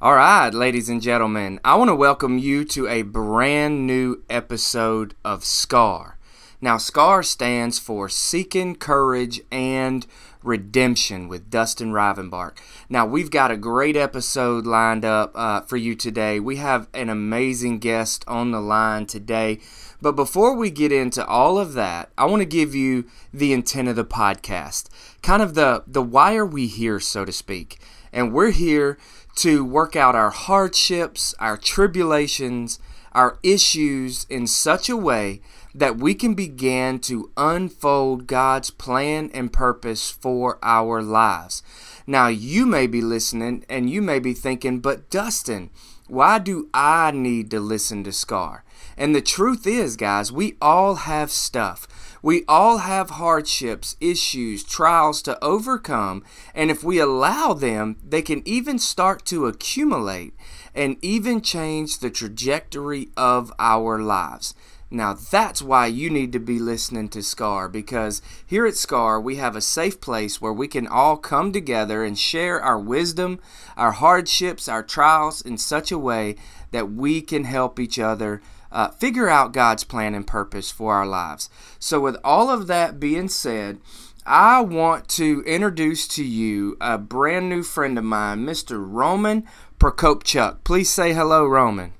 [0.00, 5.16] All right, ladies and gentlemen, I want to welcome you to a brand new episode
[5.24, 6.16] of SCAR.
[6.60, 10.06] Now, SCAR stands for Seeking Courage and
[10.44, 12.58] Redemption with Dustin Rivenbark.
[12.88, 16.38] Now, we've got a great episode lined up uh, for you today.
[16.38, 19.58] We have an amazing guest on the line today.
[20.00, 23.88] But before we get into all of that, I want to give you the intent
[23.88, 24.90] of the podcast,
[25.22, 27.80] kind of the, the why are we here, so to speak.
[28.12, 28.96] And we're here
[29.38, 32.80] to work out our hardships, our tribulations,
[33.12, 35.40] our issues in such a way
[35.72, 41.62] that we can begin to unfold God's plan and purpose for our lives.
[42.04, 45.70] Now, you may be listening and you may be thinking, but Dustin,
[46.08, 48.64] why do I need to listen to Scar?
[48.96, 52.07] And the truth is, guys, we all have stuff.
[52.22, 58.46] We all have hardships, issues, trials to overcome, and if we allow them, they can
[58.46, 60.34] even start to accumulate
[60.74, 64.54] and even change the trajectory of our lives.
[64.90, 69.36] Now, that's why you need to be listening to SCAR because here at SCAR, we
[69.36, 73.38] have a safe place where we can all come together and share our wisdom,
[73.76, 76.36] our hardships, our trials in such a way
[76.70, 81.06] that we can help each other uh, figure out God's plan and purpose for our
[81.06, 81.48] lives.
[81.78, 83.78] So, with all of that being said,
[84.26, 88.78] I want to introduce to you a brand new friend of mine, Mr.
[88.78, 89.46] Roman
[89.78, 90.64] Prokopchuk.
[90.64, 91.92] Please say hello, Roman.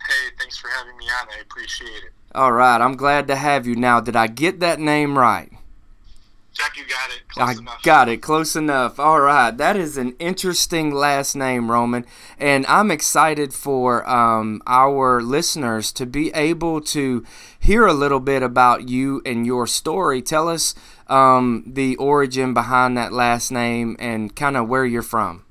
[0.00, 1.28] Hey, thanks for having me on.
[1.36, 2.12] I appreciate it.
[2.34, 3.76] All right, I'm glad to have you.
[3.76, 5.52] Now, did I get that name right?
[6.62, 7.28] Jack, you got it.
[7.28, 7.82] Close I enough.
[7.82, 8.22] got it.
[8.22, 9.00] Close enough.
[9.00, 9.50] All right.
[9.50, 12.04] That is an interesting last name, Roman.
[12.38, 17.24] And I'm excited for um, our listeners to be able to
[17.58, 20.22] hear a little bit about you and your story.
[20.22, 20.74] Tell us
[21.08, 25.44] um, the origin behind that last name and kind of where you're from.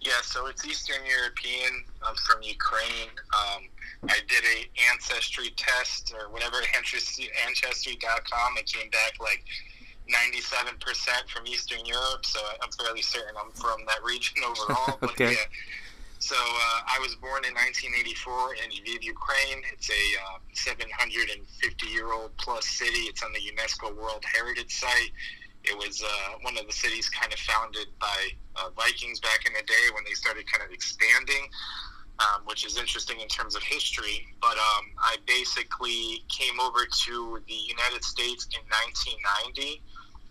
[0.00, 1.84] Yeah, so it's Eastern European.
[2.06, 3.08] I'm from Ukraine.
[3.32, 3.62] Um,
[4.08, 8.54] I did a ancestry test or whatever ancestry ancestry.com.
[8.58, 9.44] It came back like
[10.14, 14.98] 97% from Eastern Europe, so I'm fairly certain I'm from that region overall.
[15.00, 15.32] But Okay.
[15.32, 15.48] yeah.
[16.18, 19.60] So uh, I was born in 1984 in Lviv, Ukraine.
[19.72, 23.12] It's a uh, 750 year old plus city.
[23.12, 25.12] It's on the UNESCO World Heritage Site.
[25.64, 29.52] It was uh, one of the cities kind of founded by uh, Vikings back in
[29.52, 31.44] the day when they started kind of expanding
[32.20, 34.26] um, which is interesting in terms of history.
[34.40, 39.82] But um, I basically came over to the United States in 1990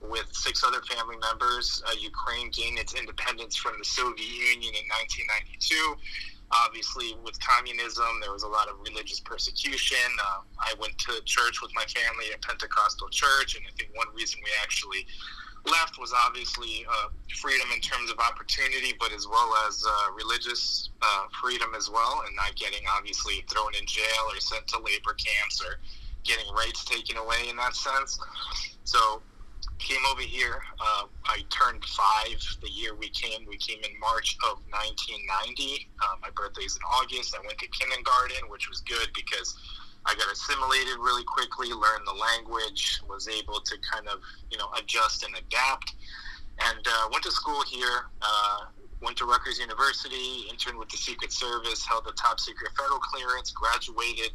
[0.09, 1.81] with six other family members.
[1.87, 5.95] Uh, Ukraine gained its independence from the Soviet Union in 1992.
[6.65, 10.05] Obviously, with communism, there was a lot of religious persecution.
[10.21, 14.07] Uh, I went to church with my family at Pentecostal church, and I think one
[14.13, 15.07] reason we actually
[15.65, 17.07] left was obviously uh,
[17.39, 22.23] freedom in terms of opportunity, but as well as uh, religious uh, freedom as well,
[22.27, 25.79] and not getting obviously thrown in jail or sent to labor camps or
[26.23, 28.19] getting rights taken away in that sense.
[28.83, 29.21] So
[29.83, 30.63] came over here.
[30.79, 33.45] Uh, I turned five the year we came.
[33.47, 35.89] We came in March of 1990.
[36.01, 37.35] Uh, my birthday's in August.
[37.35, 39.55] I went to kindergarten, which was good because
[40.05, 44.71] I got assimilated really quickly, learned the language, was able to kind of, you know,
[44.79, 45.93] adjust and adapt.
[46.59, 51.31] And uh, went to school here, uh, went to Rutgers University, interned with the Secret
[51.31, 54.31] Service, held the top secret federal clearance, graduated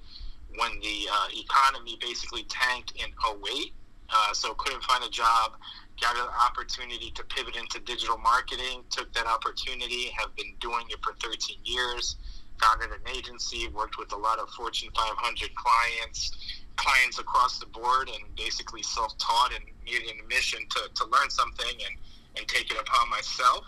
[0.57, 3.73] when the uh, economy basically tanked in 08.
[4.11, 5.53] Uh, so couldn't find a job,
[6.01, 10.99] got an opportunity to pivot into digital marketing, took that opportunity, have been doing it
[11.03, 12.17] for 13 years.
[12.61, 18.09] Founded an agency, worked with a lot of Fortune 500 clients, clients across the board,
[18.09, 21.97] and basically self-taught and needed a mission to, to learn something and,
[22.37, 23.65] and take it upon myself.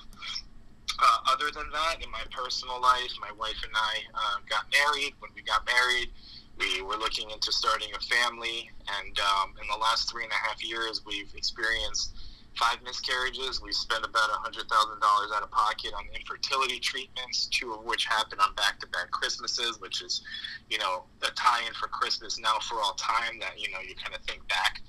[0.98, 5.14] Uh, other than that, in my personal life, my wife and I uh, got married.
[5.20, 6.10] When we got married,
[6.60, 10.48] we were looking into starting a family, and um, in the last three and a
[10.48, 12.14] half years, we've experienced
[12.56, 13.62] five miscarriages.
[13.62, 18.54] We spent about $100,000 out of pocket on infertility treatments, two of which happened on
[18.54, 20.22] back to back Christmases, which is,
[20.68, 23.94] you know, a tie in for Christmas now for all time that, you know, you
[23.94, 24.80] kind of think back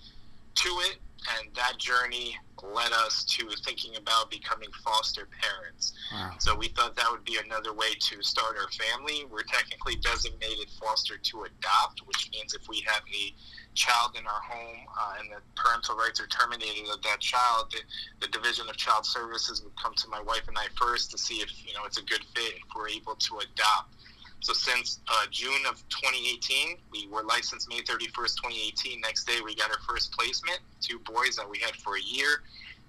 [0.55, 0.97] to it.
[1.37, 5.93] And that journey led us to thinking about becoming foster parents.
[6.11, 6.33] Wow.
[6.39, 9.25] So we thought that would be another way to start our family.
[9.29, 13.33] We're technically designated foster to adopt, which means if we have a
[13.73, 18.25] child in our home uh, and the parental rights are terminated of that child, the,
[18.25, 21.35] the Division of Child Services would come to my wife and I first to see
[21.35, 23.95] if you know it's a good fit if we're able to adopt.
[24.41, 29.01] So since uh, June of 2018, we were licensed May 31st, 2018.
[29.01, 32.41] Next day, we got our first placement, two boys that we had for a year.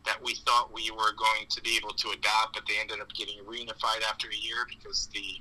[0.04, 3.12] that we thought we were going to be able to adopt, but they ended up
[3.14, 5.40] getting reunified after a year because the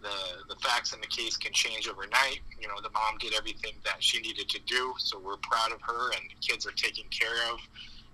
[0.00, 2.40] the the facts in the case can change overnight.
[2.60, 5.82] You know, the mom did everything that she needed to do, so we're proud of
[5.82, 7.58] her, and the kids are taken care of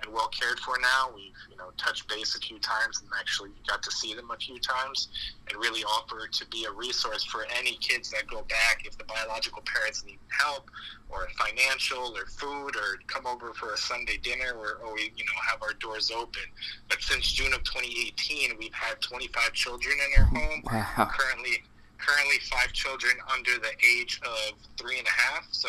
[0.02, 1.10] and well cared for now.
[1.14, 4.36] We've you know touched base a few times and actually got to see them a
[4.36, 5.08] few times,
[5.48, 9.04] and really offer to be a resource for any kids that go back if the
[9.04, 10.70] biological parents need help
[11.08, 14.56] or financial or food or come over for a Sunday dinner.
[14.58, 16.42] We're always you know have our doors open.
[16.88, 20.62] But since June of 2018, we've had 25 children in our home.
[20.64, 21.08] Wow.
[21.10, 21.62] Currently
[22.04, 25.46] currently five children under the age of three and a half.
[25.50, 25.68] So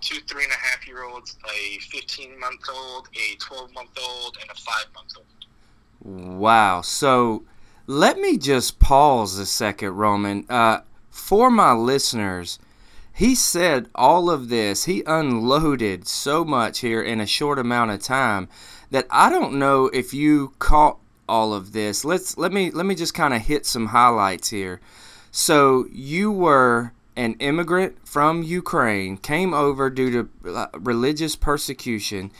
[0.00, 4.38] two three and a half year olds, a 15 month old, a 12 month old,
[4.40, 6.38] and a five month old.
[6.38, 6.80] Wow.
[6.80, 7.44] So
[7.86, 10.46] let me just pause a second, Roman.
[10.48, 10.80] Uh,
[11.10, 12.58] for my listeners,
[13.12, 18.02] he said all of this, he unloaded so much here in a short amount of
[18.02, 18.48] time
[18.90, 20.98] that I don't know if you caught
[21.28, 22.04] all of this.
[22.04, 24.80] Let's let me let me just kind of hit some highlights here.
[25.30, 30.10] So you were an immigrant from Ukraine, came over due
[30.44, 32.32] to uh, religious persecution.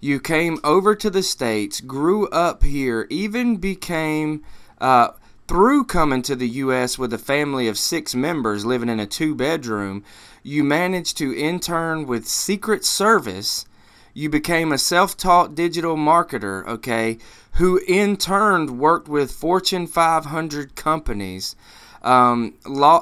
[0.00, 4.44] You came over to the States, grew up here, even became,
[4.80, 5.10] uh,
[5.46, 6.98] through coming to the U.S.
[6.98, 10.04] with a family of six members living in a two bedroom,
[10.42, 13.66] you managed to intern with Secret Service.
[14.14, 17.18] You became a self taught digital marketer, okay,
[17.54, 21.56] who in turn worked with Fortune 500 companies
[22.02, 22.54] um,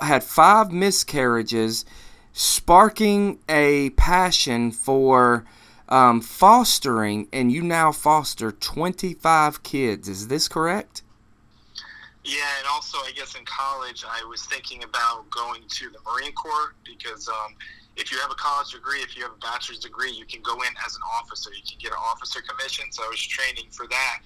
[0.02, 1.84] had five miscarriages,
[2.32, 5.44] sparking a passion for
[5.88, 10.08] um, fostering, and you now foster 25 kids.
[10.08, 11.02] Is this correct?
[12.24, 16.32] Yeah, and also, I guess in college, I was thinking about going to the Marine
[16.32, 17.54] Corps because um,
[17.96, 20.54] if you have a college degree, if you have a bachelor's degree, you can go
[20.54, 21.50] in as an officer.
[21.50, 22.86] You can get an officer commission.
[22.90, 24.18] So I was training for that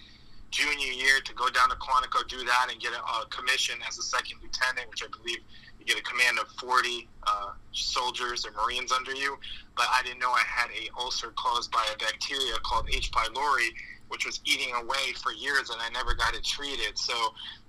[0.51, 3.99] junior year to go down to Quantico, do that, and get a, a commission as
[3.99, 5.39] a second lieutenant, which I believe
[5.79, 9.39] you get a command of 40 uh, soldiers or Marines under you.
[9.77, 13.11] But I didn't know I had a ulcer caused by a bacteria called H.
[13.13, 13.71] pylori,
[14.11, 16.99] which was eating away for years, and I never got it treated.
[16.99, 17.15] So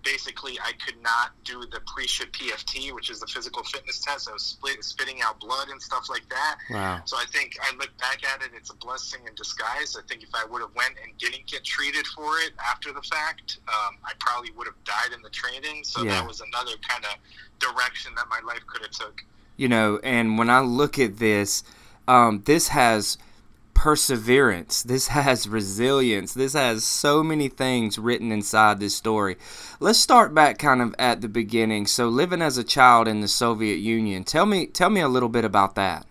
[0.03, 4.27] basically, I could not do the pre-ship PFT, which is the physical fitness test.
[4.27, 6.57] I was split, spitting out blood and stuff like that.
[6.71, 7.01] Wow.
[7.05, 9.95] So I think I look back at it, it's a blessing in disguise.
[9.95, 13.03] I think if I would have went and didn't get treated for it after the
[13.03, 15.83] fact, um, I probably would have died in the training.
[15.83, 16.21] So yeah.
[16.21, 17.17] that was another kind of
[17.59, 19.23] direction that my life could have took.
[19.57, 21.63] You know, and when I look at this,
[22.07, 23.19] um, this has–
[23.73, 24.83] perseverance.
[24.83, 26.33] This has resilience.
[26.33, 29.37] This has so many things written inside this story.
[29.79, 31.87] Let's start back kind of at the beginning.
[31.87, 34.23] So living as a child in the Soviet Union.
[34.23, 36.05] Tell me tell me a little bit about that.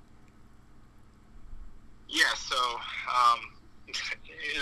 [2.08, 3.38] Yeah, so um,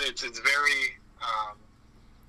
[0.07, 1.57] it's, it's very, um,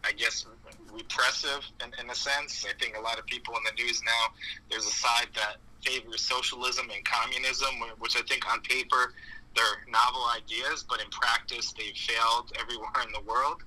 [0.06, 0.46] I guess,
[0.94, 2.66] repressive in, in a sense.
[2.68, 4.34] I think a lot of people in the news now,
[4.70, 7.70] there's a side that favors socialism and communism,
[8.00, 9.14] which I think on paper
[9.56, 13.64] they're novel ideas, but in practice they've failed everywhere in the world.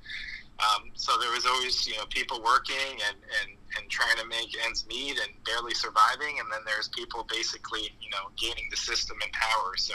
[0.60, 4.54] Um, so there was always, you know, people working and, and, and trying to make
[4.64, 6.38] ends meet and barely surviving.
[6.38, 9.74] And then there's people basically, you know, gaining the system in power.
[9.76, 9.94] So,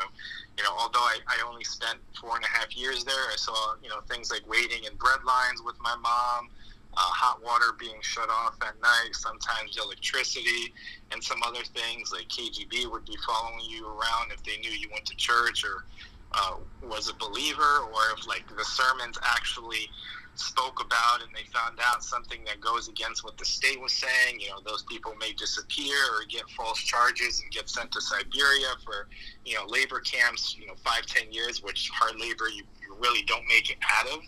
[0.57, 3.75] you know, although I, I only spent four and a half years there, I saw,
[3.81, 6.49] you know, things like waiting in bread lines with my mom,
[6.97, 10.73] uh, hot water being shut off at night, sometimes electricity,
[11.11, 14.87] and some other things like KGB would be following you around if they knew you
[14.91, 15.85] went to church or
[16.33, 19.89] uh, was a believer, or if like the sermons actually
[20.35, 24.39] spoke about and they found out something that goes against what the state was saying,
[24.39, 28.67] you know, those people may disappear or get false charges and get sent to Siberia
[28.85, 29.07] for,
[29.45, 33.23] you know, labor camps, you know, five, ten years, which hard labor you, you really
[33.23, 34.19] don't make it out of.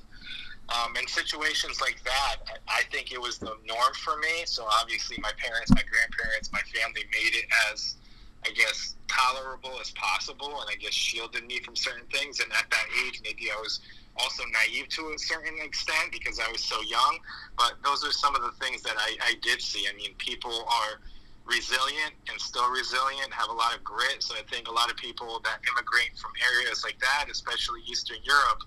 [0.69, 4.45] Um, in situations like that, I think it was the norm for me.
[4.45, 7.95] So obviously, my parents, my grandparents, my family made it as,
[8.45, 12.39] I guess, tolerable as possible, and I guess shielded me from certain things.
[12.39, 13.79] And at that age, maybe I was
[14.17, 17.17] also naive to a certain extent because I was so young.
[17.57, 19.87] But those are some of the things that I, I did see.
[19.91, 21.01] I mean, people are
[21.49, 24.21] resilient and still resilient, have a lot of grit.
[24.21, 28.17] So I think a lot of people that immigrate from areas like that, especially Eastern
[28.23, 28.63] Europe,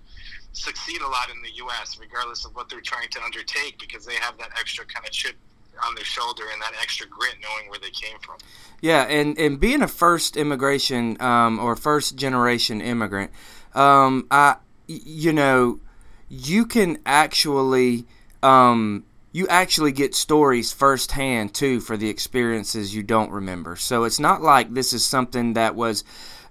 [0.53, 4.15] succeed a lot in the U.S., regardless of what they're trying to undertake, because they
[4.15, 5.35] have that extra kind of chip
[5.85, 8.37] on their shoulder and that extra grit knowing where they came from.
[8.81, 13.31] Yeah, and, and being a first immigration um, or first generation immigrant,
[13.73, 14.57] um, I
[14.87, 15.79] you know,
[16.29, 18.05] you can actually
[18.41, 23.75] um, you actually get stories firsthand too for the experiences you don't remember.
[23.75, 26.03] So it's not like this is something that was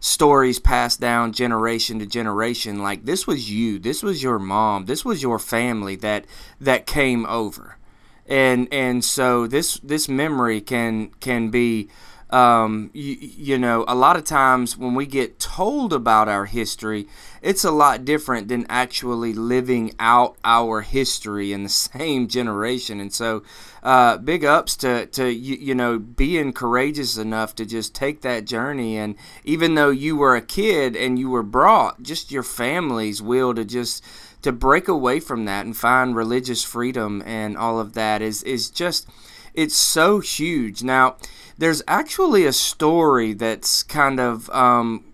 [0.03, 2.83] stories passed down generation to generation.
[2.83, 6.27] Like this was you, this was your mom, this was your family that
[6.61, 7.79] that came over,
[8.27, 11.89] and and so this this memory can can be
[12.31, 17.07] um, you, you, know, a lot of times when we get told about our history,
[17.43, 23.01] it's a lot different than actually living out our history in the same generation.
[23.01, 23.43] And so,
[23.83, 28.45] uh, big ups to, to you, you know, being courageous enough to just take that
[28.45, 28.97] journey.
[28.97, 33.55] And even though you were a kid and you were brought, just your family's will
[33.55, 34.05] to just
[34.43, 38.71] to break away from that and find religious freedom and all of that is is
[38.71, 39.09] just
[39.55, 40.83] it's so huge.
[40.83, 41.17] Now,
[41.59, 45.12] there's actually a story that's kind of um,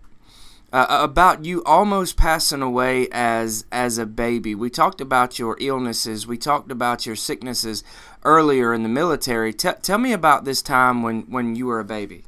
[0.72, 4.54] uh, about you almost passing away as as a baby.
[4.54, 6.26] We talked about your illnesses.
[6.26, 7.82] We talked about your sicknesses
[8.24, 9.52] earlier in the military.
[9.52, 12.24] T- tell me about this time when when you were a baby.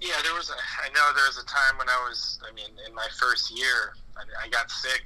[0.00, 0.50] Yeah, there was.
[0.50, 2.38] A, I know there was a time when I was.
[2.48, 5.02] I mean, in my first year, I, I got sick,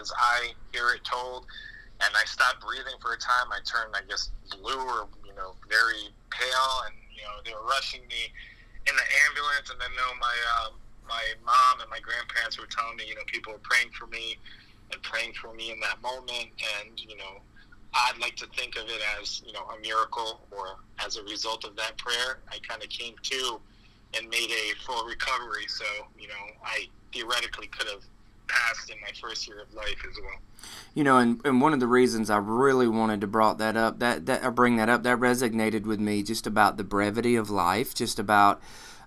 [0.00, 1.46] as I hear it told,
[2.00, 3.50] and I stopped breathing for a time.
[3.50, 7.66] I turned, I guess, blue or you know, very pale, and you know, they were
[7.68, 8.32] rushing me
[8.90, 10.70] in the ambulance, and then know my uh,
[11.06, 14.36] my mom and my grandparents were telling me, you know, people were praying for me
[14.92, 16.50] and praying for me in that moment,
[16.82, 17.38] and you know,
[17.94, 21.64] I'd like to think of it as you know a miracle, or as a result
[21.64, 23.60] of that prayer, I kind of came to
[24.18, 25.66] and made a full recovery.
[25.68, 25.86] So
[26.18, 28.02] you know, I theoretically could have
[28.50, 30.40] passed in my first year of life as well.
[30.94, 34.00] You know, and, and one of the reasons I really wanted to brought that up,
[34.00, 37.48] that that or bring that up, that resonated with me just about the brevity of
[37.48, 38.60] life, just about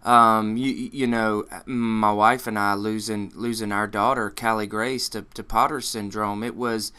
[0.04, 5.24] um, you, you know, my wife and I losing losing our daughter, Callie Grace, to,
[5.34, 6.44] to Potter syndrome.
[6.44, 6.92] It was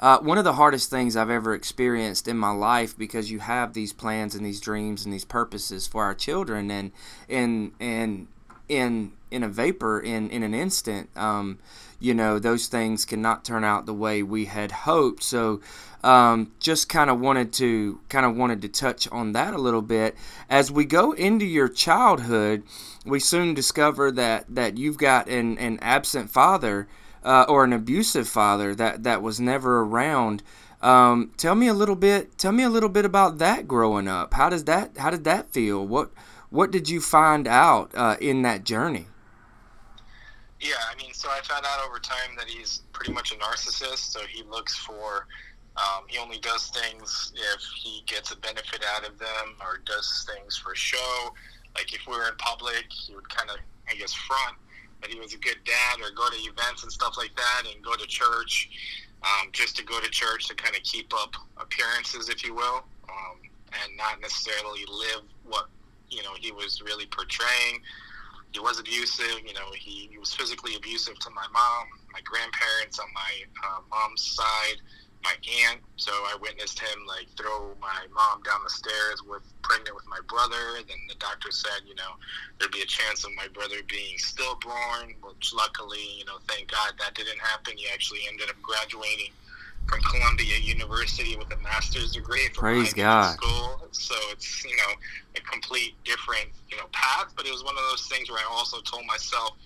[0.00, 3.72] uh, one of the hardest things I've ever experienced in my life because you have
[3.72, 6.92] these plans and these dreams and these purposes for our children, and
[7.28, 8.28] and and
[8.72, 11.10] in in a vapor in in an instant.
[11.16, 11.58] Um,
[12.00, 15.22] you know those things cannot turn out the way we had hoped.
[15.22, 15.60] So
[16.02, 19.82] um, just kind of wanted to kind of wanted to touch on that a little
[19.82, 20.16] bit
[20.50, 22.64] as we go into your childhood.
[23.04, 26.88] We soon discover that that you've got an, an absent father
[27.24, 30.42] uh, or an abusive father that that was never around.
[30.80, 32.36] Um, tell me a little bit.
[32.36, 34.34] Tell me a little bit about that growing up.
[34.34, 35.86] How does that How did that feel?
[35.86, 36.10] What
[36.52, 39.06] What did you find out uh, in that journey?
[40.60, 44.12] Yeah, I mean, so I found out over time that he's pretty much a narcissist.
[44.12, 45.26] So he looks for,
[45.78, 50.28] um, he only does things if he gets a benefit out of them or does
[50.30, 51.32] things for show.
[51.74, 53.56] Like if we were in public, he would kind of,
[53.88, 54.58] I guess, front
[55.00, 57.82] that he was a good dad or go to events and stuff like that and
[57.82, 58.68] go to church
[59.22, 62.84] um, just to go to church to kind of keep up appearances, if you will,
[63.08, 63.40] um,
[63.72, 65.68] and not necessarily live what,
[66.12, 67.80] you know, he was really portraying
[68.52, 69.40] he was abusive.
[69.46, 73.32] You know, he, he was physically abusive to my mom, my grandparents on my
[73.64, 74.76] uh, mom's side,
[75.24, 75.80] my aunt.
[75.96, 80.20] So I witnessed him like throw my mom down the stairs with pregnant with my
[80.28, 80.76] brother.
[80.86, 82.20] Then the doctor said, you know,
[82.58, 86.92] there'd be a chance of my brother being stillborn, which luckily, you know, thank God
[87.00, 87.74] that didn't happen.
[87.76, 89.32] He actually ended up graduating
[89.86, 93.34] from Columbia University with a master's degree from Praise God.
[93.34, 93.88] school.
[93.92, 94.92] So it's you know
[95.36, 97.32] a complete different you know path.
[97.36, 99.56] But it was one of those things where I also told myself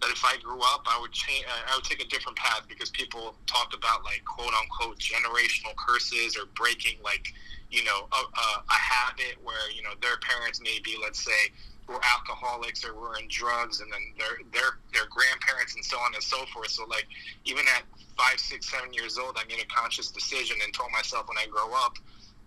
[0.00, 1.44] that if I grew up, I would change.
[1.48, 6.36] I would take a different path because people talked about like quote unquote generational curses
[6.36, 7.32] or breaking like
[7.70, 11.52] you know a, a, a habit where you know their parents may be let's say
[11.88, 16.14] were alcoholics or were in drugs and then their their their grandparents and so on
[16.14, 16.70] and so forth.
[16.70, 17.06] So like
[17.44, 17.84] even at
[18.16, 21.46] five, six, seven years old, I made a conscious decision and told myself when I
[21.46, 21.98] grow up,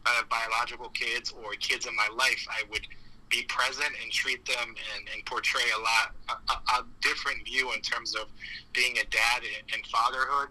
[0.06, 2.86] I have biological kids or kids in my life, I would
[3.30, 6.16] be present and treat them and, and portray a lot
[6.50, 8.28] a, a, different view in terms of
[8.74, 10.50] being a dad and fatherhood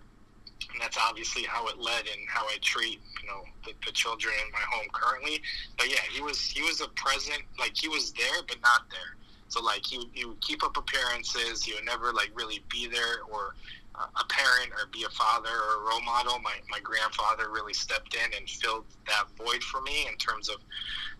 [0.72, 4.34] and that's obviously how it led and how I treat you know the, the, children
[4.44, 5.40] in my home currently.
[5.76, 9.16] But yeah, he was he was a present, like he was there but not there.
[9.48, 11.62] So like he, he would keep up appearances.
[11.62, 13.54] He would never like really be there or
[13.98, 16.38] a parent or be a father or a role model.
[16.40, 20.56] My, my grandfather really stepped in and filled that void for me in terms of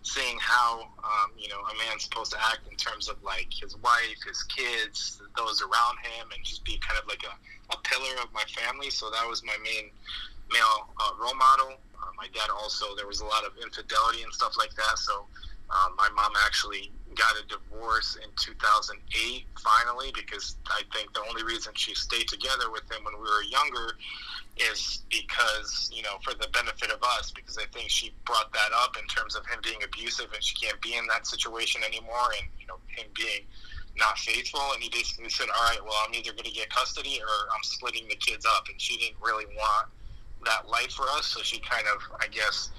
[0.01, 3.75] seeing how, um, you know, a man's supposed to act in terms of like his
[3.77, 7.35] wife, his kids, those around him, and just be kind of like a,
[7.73, 8.89] a pillar of my family.
[8.89, 9.91] So that was my main
[10.51, 11.79] male uh, role model.
[11.99, 14.97] Uh, my dad also, there was a lot of infidelity and stuff like that.
[14.97, 15.27] So
[15.69, 21.43] um, my mom actually got a divorce in 2008 finally because I think the only
[21.43, 23.97] reason she stayed together with him when we were younger
[24.57, 28.69] is because you know for the benefit of us because I think she brought that
[28.75, 32.33] up in terms of him being abusive and she can't be in that situation anymore
[32.37, 33.45] and you know him being
[33.99, 34.61] not faithful.
[34.73, 37.63] And he basically said, all right, well, I'm either going to get custody or I'm
[37.63, 38.67] splitting the kids up.
[38.69, 39.87] And she didn't really want
[40.45, 41.27] that life for us.
[41.27, 42.71] So she kind of, I guess,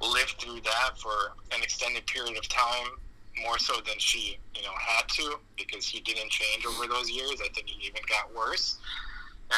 [0.00, 2.98] lived through that for an extended period of time
[3.40, 7.40] more so than she, you know, had to because he didn't change over those years.
[7.42, 8.78] I think he even got worse.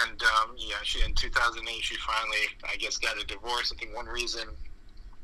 [0.02, 3.72] And um, yeah, she in 2008 she finally, I guess, got a divorce.
[3.74, 4.48] I think one reason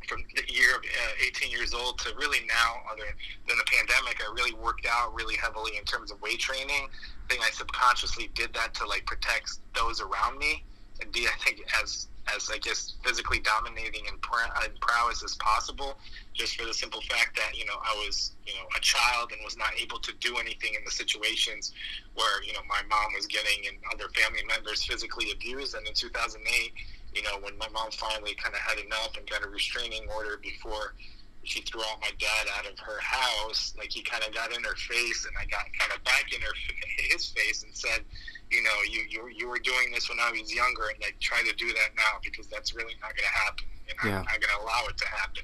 [0.09, 3.05] from the year of uh, 18 years old to really now, other
[3.49, 6.89] than the pandemic, I really worked out really heavily in terms of weight training.
[6.89, 10.65] I think I subconsciously did that to like protect those around me
[11.01, 15.37] and be, I think, as as I guess physically dominating and, pr- and prowess as
[15.37, 15.99] possible,
[16.35, 19.41] just for the simple fact that you know I was you know a child and
[19.45, 21.73] was not able to do anything in the situations
[22.15, 25.75] where you know my mom was getting and other family members physically abused.
[25.75, 26.73] And in 2008,
[27.15, 30.39] you know when my mom finally kind of had enough and got a restraining order
[30.43, 30.95] before
[31.43, 34.63] she threw out my dad out of her house, like he kind of got in
[34.63, 36.53] her face, and I got kind of back in her
[37.11, 38.05] his face and said
[38.51, 41.43] you know, you, you you were doing this when I was younger, and like try
[41.43, 44.19] to do that now because that's really not going to happen, and yeah.
[44.19, 45.43] I'm not going to allow it to happen.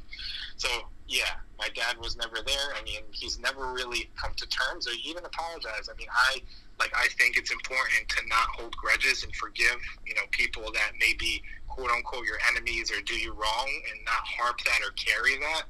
[0.57, 0.69] So
[1.09, 2.75] yeah, my dad was never there.
[2.75, 5.89] I mean, he's never really come to terms or even apologized.
[5.91, 6.43] I mean, I
[6.79, 10.93] like I think it's important to not hold grudges and forgive, you know, people that
[11.01, 14.91] may be quote unquote your enemies or do you wrong and not harp that or
[14.93, 15.63] carry that.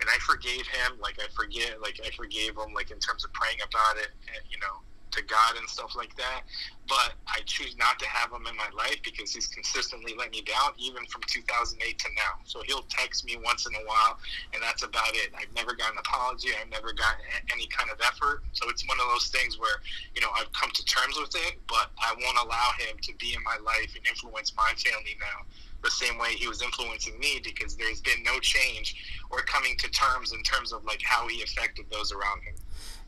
[0.00, 3.32] And I forgave him, like I forget, like I forgave him, like in terms of
[3.32, 6.42] praying about it, and you know, to God and stuff like that.
[6.88, 10.42] But I choose not to have him in my life because he's consistently let me
[10.42, 12.42] down, even from 2008 to now.
[12.44, 14.18] So he'll text me once in a while,
[14.54, 15.30] and that's about it.
[15.38, 16.50] I've never got an apology.
[16.60, 17.16] I've never got
[17.52, 18.42] any kind of effort.
[18.52, 19.78] So it's one of those things where,
[20.14, 23.34] you know, I've come to terms with it, but I won't allow him to be
[23.34, 25.46] in my life and influence my family now
[25.82, 28.96] the same way he was influencing me because there's been no change
[29.30, 32.54] or coming to terms in terms of like how he affected those around him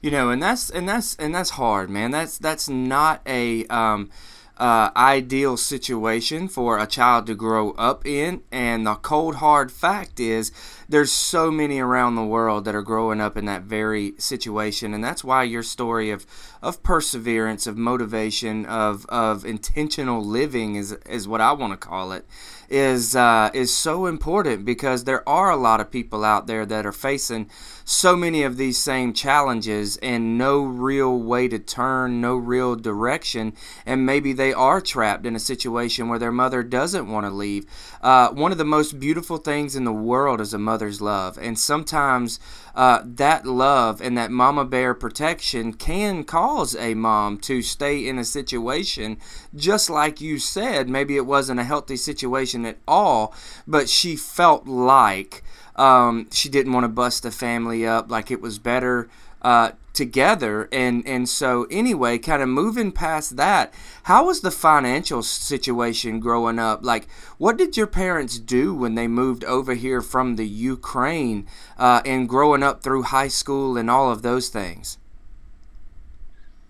[0.02, 2.10] you know and that's and that's and that's hard man.
[2.10, 4.10] That's that's not a um,
[4.58, 8.42] uh, ideal situation for a child to grow up in.
[8.52, 10.52] And the cold hard fact is
[10.88, 14.94] there's so many around the world that are growing up in that very situation.
[14.94, 16.26] And that's why your story of
[16.62, 22.12] of perseverance of motivation of of intentional living is is what I want to call
[22.12, 22.24] it
[22.68, 26.86] is uh, is so important because there are a lot of people out there that
[26.86, 27.50] are facing
[27.92, 33.52] so many of these same challenges and no real way to turn, no real direction,
[33.84, 37.66] and maybe they are trapped in a situation where their mother doesn't want to leave.
[38.00, 41.58] Uh, one of the most beautiful things in the world is a mother's love, and
[41.58, 42.40] sometimes
[42.74, 48.18] uh, that love and that mama bear protection can cause a mom to stay in
[48.18, 49.18] a situation
[49.54, 50.88] just like you said.
[50.88, 53.34] Maybe it wasn't a healthy situation at all,
[53.66, 55.42] but she felt like
[55.76, 59.08] um, she didn't want to bust the family up, like it was better
[59.42, 60.68] uh, together.
[60.72, 63.72] And, and so, anyway, kind of moving past that,
[64.04, 66.84] how was the financial situation growing up?
[66.84, 67.08] Like,
[67.38, 71.46] what did your parents do when they moved over here from the Ukraine
[71.78, 74.98] uh, and growing up through high school and all of those things?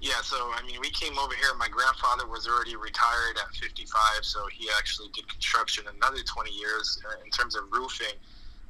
[0.00, 1.54] Yeah, so I mean, we came over here.
[1.58, 7.00] My grandfather was already retired at 55, so he actually did construction another 20 years
[7.08, 8.18] uh, in terms of roofing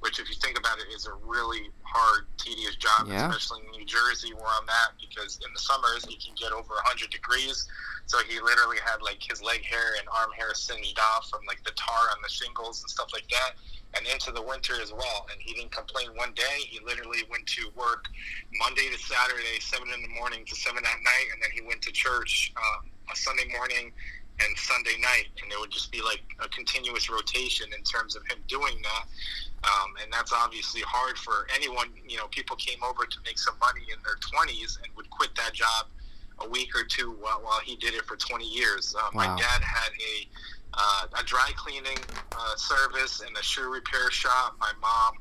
[0.03, 3.31] which, if you think about it, is a really hard, tedious job, yeah.
[3.31, 6.75] especially in New Jersey where I'm at, because in the summers you can get over
[6.91, 7.71] 100 degrees.
[8.07, 11.63] So he literally had like his leg hair and arm hair singed off from like
[11.63, 13.55] the tar on the shingles and stuff like that,
[13.95, 15.27] and into the winter as well.
[15.31, 16.67] And he didn't complain one day.
[16.67, 18.11] He literally went to work
[18.59, 21.81] Monday to Saturday, seven in the morning to seven at night, and then he went
[21.83, 23.93] to church uh, a Sunday morning
[24.41, 28.23] and Sunday night, and it would just be like a continuous rotation in terms of
[28.27, 29.05] him doing that.
[29.65, 31.89] Um, and that's obviously hard for anyone.
[32.07, 35.31] You know, people came over to make some money in their 20s and would quit
[35.37, 35.87] that job
[36.41, 38.95] a week or two while, while he did it for 20 years.
[38.95, 39.11] Uh, wow.
[39.15, 40.29] My dad had a
[40.75, 41.99] uh, a dry cleaning
[42.33, 44.57] uh, service and a shoe repair shop.
[44.59, 45.15] My mom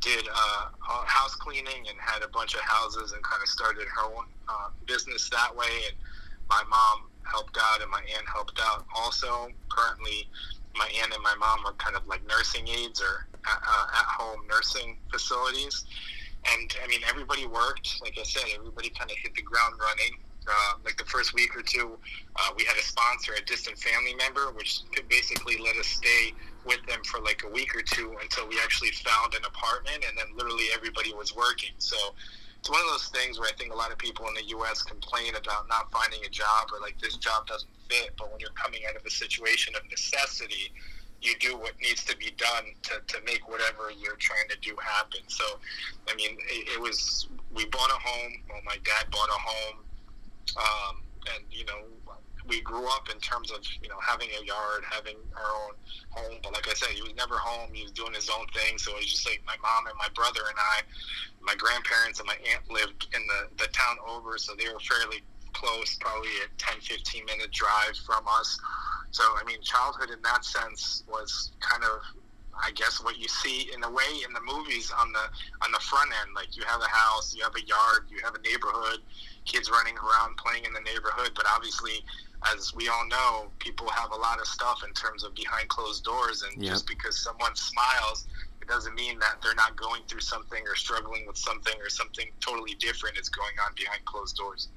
[0.00, 0.68] did uh,
[1.04, 4.68] house cleaning and had a bunch of houses and kind of started her own uh,
[4.86, 5.68] business that way.
[5.88, 5.96] And
[6.48, 9.48] my mom helped out and my aunt helped out also.
[9.68, 10.28] Currently,
[10.76, 14.40] my aunt and my mom are kind of like nursing aides or uh, at home
[14.48, 15.84] nursing facilities.
[16.52, 18.00] And I mean, everybody worked.
[18.02, 20.18] Like I said, everybody kind of hit the ground running.
[20.48, 21.98] Uh, like the first week or two,
[22.36, 26.32] uh, we had a sponsor, a distant family member, which could basically let us stay
[26.64, 30.16] with them for like a week or two until we actually found an apartment, and
[30.16, 31.72] then literally everybody was working.
[31.78, 31.96] So
[32.66, 34.82] it's one of those things where I think a lot of people in the U.S.
[34.82, 38.58] complain about not finding a job or like this job doesn't fit, but when you're
[38.58, 40.74] coming out of a situation of necessity,
[41.22, 44.74] you do what needs to be done to, to make whatever you're trying to do
[44.82, 45.20] happen.
[45.28, 45.44] So,
[46.10, 48.32] I mean, it, it was, we bought a home.
[48.50, 49.76] Well, my dad bought a home
[50.56, 50.96] Um,
[51.34, 51.82] and you know,
[52.48, 55.74] we grew up in terms of you know having a yard, having our own
[56.10, 56.38] home.
[56.42, 57.70] But like I said, he was never home.
[57.72, 58.78] He was doing his own thing.
[58.78, 60.82] So it was just like my mom and my brother and I,
[61.42, 65.22] my grandparents and my aunt lived in the the town over, so they were fairly
[65.52, 68.58] close, probably a 10, 15 minute drive from us.
[69.10, 72.00] So I mean, childhood in that sense was kind of
[72.62, 75.24] I guess what you see in a way in the movies on the
[75.62, 76.30] on the front end.
[76.34, 79.00] Like you have a house, you have a yard, you have a neighborhood,
[79.44, 81.32] kids running around playing in the neighborhood.
[81.34, 82.04] But obviously,
[82.54, 86.04] as we all know, people have a lot of stuff in terms of behind closed
[86.04, 86.72] doors, and yep.
[86.72, 88.26] just because someone smiles,
[88.60, 92.26] it doesn't mean that they're not going through something or struggling with something or something
[92.40, 94.68] totally different is going on behind closed doors.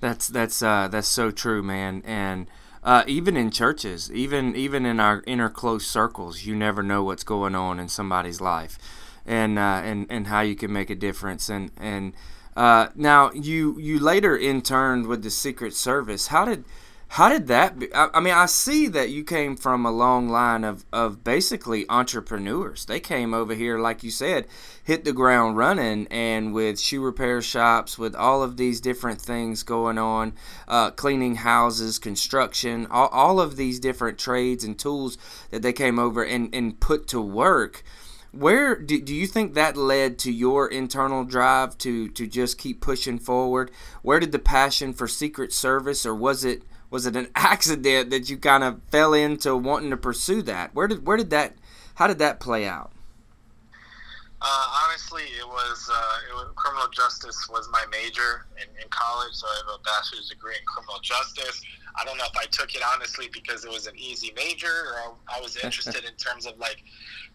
[0.00, 2.46] That's that's uh, that's so true, man, and.
[2.84, 7.24] Uh, even in churches, even even in our inner close circles, you never know what's
[7.24, 8.78] going on in somebody's life,
[9.26, 11.48] and uh, and and how you can make a difference.
[11.48, 12.12] And and
[12.56, 16.28] uh, now you you later interned with the Secret Service.
[16.28, 16.64] How did
[17.08, 17.94] how did that be?
[17.94, 21.86] I, I, mean, I see that you came from a long line of, of basically
[21.88, 22.84] entrepreneurs.
[22.84, 24.46] They came over here, like you said,
[24.82, 29.62] hit the ground running, and with shoe repair shops, with all of these different things
[29.62, 30.34] going on,
[30.68, 35.16] uh, cleaning houses, construction, all, all of these different trades and tools
[35.50, 37.82] that they came over and, and put to work
[38.32, 42.82] where do, do you think that led to your internal drive to to just keep
[42.82, 43.70] pushing forward
[44.02, 48.28] where did the passion for secret service or was it was it an accident that
[48.30, 50.74] you kind of fell into wanting to pursue that?
[50.74, 51.54] Where did where did that
[51.94, 52.92] how did that play out?
[54.42, 59.32] Uh, honestly, it was, uh, it was, criminal justice was my major in, in, college,
[59.32, 61.62] so I have a bachelor's degree in criminal justice.
[61.96, 65.16] I don't know if I took it honestly because it was an easy major, or
[65.26, 66.84] I was interested in terms of like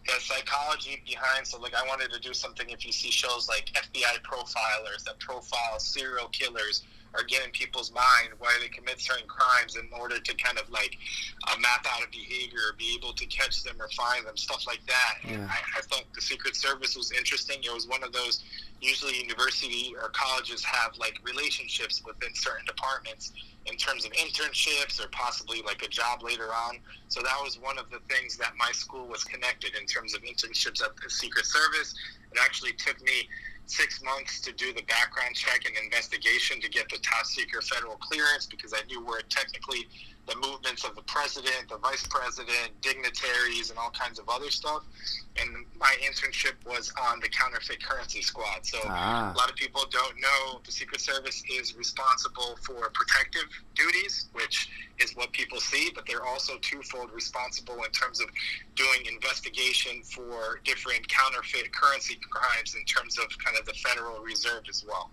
[0.06, 1.44] the psychology behind.
[1.44, 2.70] So, like, I wanted to do something.
[2.70, 7.92] If you see shows like FBI profilers that profile serial killers or get in people's
[7.92, 10.96] mind why they commit certain crimes in order to kind of like
[11.48, 14.66] uh, map out a behavior or be able to catch them or find them, stuff
[14.66, 15.18] like that.
[15.28, 15.46] Yeah.
[15.48, 17.58] I, I thought the Secret Service was interesting.
[17.62, 18.42] It was one of those
[18.80, 23.32] usually university or colleges have like relationships within certain departments
[23.66, 26.78] in terms of internships or possibly like a job later on.
[27.08, 30.22] So that was one of the things that my school was connected in terms of
[30.22, 31.94] internships at the Secret Service.
[32.32, 33.28] It actually took me
[33.66, 37.96] six months to do the background check and investigation to get the top secret federal
[37.96, 39.86] clearance because I knew where it technically
[40.26, 44.84] the movements of the president, the vice president, dignitaries, and all kinds of other stuff.
[45.40, 48.64] And my internship was on the counterfeit currency squad.
[48.64, 49.32] So ah.
[49.34, 54.68] a lot of people don't know the Secret Service is responsible for protective duties, which
[54.98, 58.28] is what people see, but they're also twofold responsible in terms of
[58.76, 64.62] doing investigation for different counterfeit currency crimes in terms of kind of the Federal Reserve
[64.68, 65.10] as well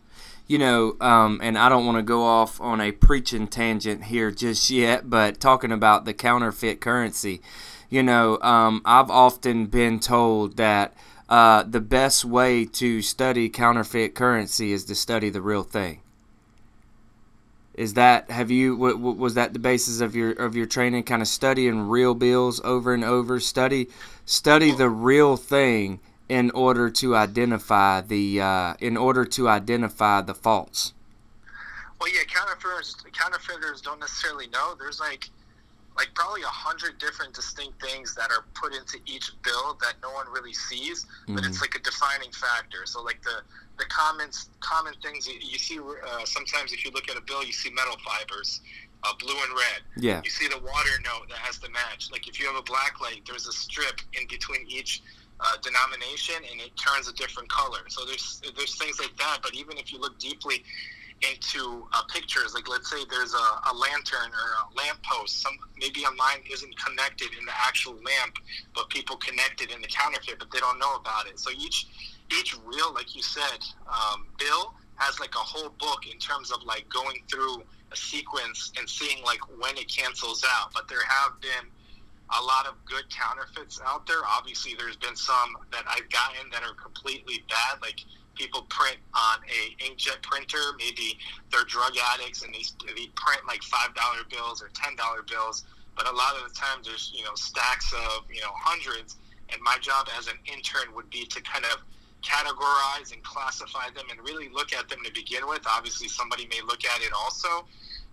[0.50, 4.32] you know, um, and I don't want to go off on a preaching tangent here
[4.32, 7.40] just yet, but talking about the counterfeit currency,
[7.88, 10.96] you know, um, I've often been told that
[11.30, 16.02] uh, the best way to study counterfeit currency is to study the real thing.
[17.76, 21.04] Is that have you w- w- was that the basis of your of your training?
[21.04, 23.40] Kind of studying real bills over and over.
[23.40, 23.88] Study
[24.26, 26.00] study the real thing
[26.30, 30.94] in order to identify the uh, in order to identify the faults.
[32.00, 34.76] Well, yeah, counterfeiters counterfeiters don't necessarily know.
[34.80, 35.30] There's like
[35.98, 40.12] like probably a hundred different distinct things that are put into each bill that no
[40.12, 41.46] one really sees, but mm-hmm.
[41.50, 42.86] it's like a defining factor.
[42.86, 43.42] So like the
[43.78, 44.30] the common
[44.62, 47.72] common things you, you see uh, sometimes if you look at a bill, you see
[47.72, 48.62] metal fibers.
[49.02, 49.82] Uh, blue and red.
[49.96, 50.20] Yeah.
[50.26, 52.12] You see the water note that has to match.
[52.12, 55.02] Like if you have a black light, there's a strip in between each
[55.40, 57.80] uh, denomination and it turns a different color.
[57.88, 59.40] So there's there's things like that.
[59.42, 60.64] But even if you look deeply
[61.22, 65.54] into uh, pictures, like let's say there's a, a lantern or a lamp post, some
[65.78, 68.36] maybe a line isn't connected in the actual lamp,
[68.74, 71.40] but people connect it in the counterfeit, but they don't know about it.
[71.40, 71.88] So each
[72.32, 76.64] each reel, like you said, um, Bill has like a whole book in terms of
[76.64, 80.72] like going through a sequence and seeing like when it cancels out.
[80.74, 81.72] But there have been
[82.38, 84.22] a lot of good counterfeits out there.
[84.28, 87.82] Obviously, there's been some that I've gotten that are completely bad.
[87.82, 88.00] Like
[88.36, 90.62] people print on a inkjet printer.
[90.78, 91.18] Maybe
[91.52, 95.66] they're drug addicts and they, they print like five dollar bills or ten dollar bills.
[95.96, 99.18] But a lot of the times there's you know stacks of you know hundreds.
[99.52, 101.82] And my job as an intern would be to kind of
[102.22, 105.62] categorize and classify them and really look at them to begin with.
[105.66, 107.66] Obviously, somebody may look at it also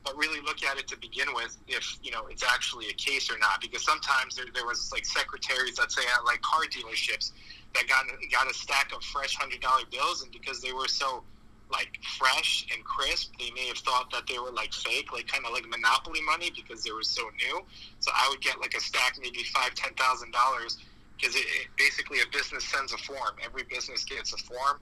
[0.07, 3.31] but really look at it to begin with if you know it's actually a case
[3.31, 7.33] or not because sometimes there, there was like secretaries let's say at like car dealerships
[7.75, 11.25] that got got a stack of fresh hundred dollar bills and because they were so
[11.71, 13.33] like fresh and crisp.
[13.39, 16.51] They may have thought that they were like fake, like kind of like monopoly money
[16.55, 17.61] because they were so new.
[18.01, 20.79] So I would get like a stack, maybe five, ten thousand dollars,
[21.19, 23.35] because it, it, basically a business sends a form.
[23.45, 24.79] Every business gets a form,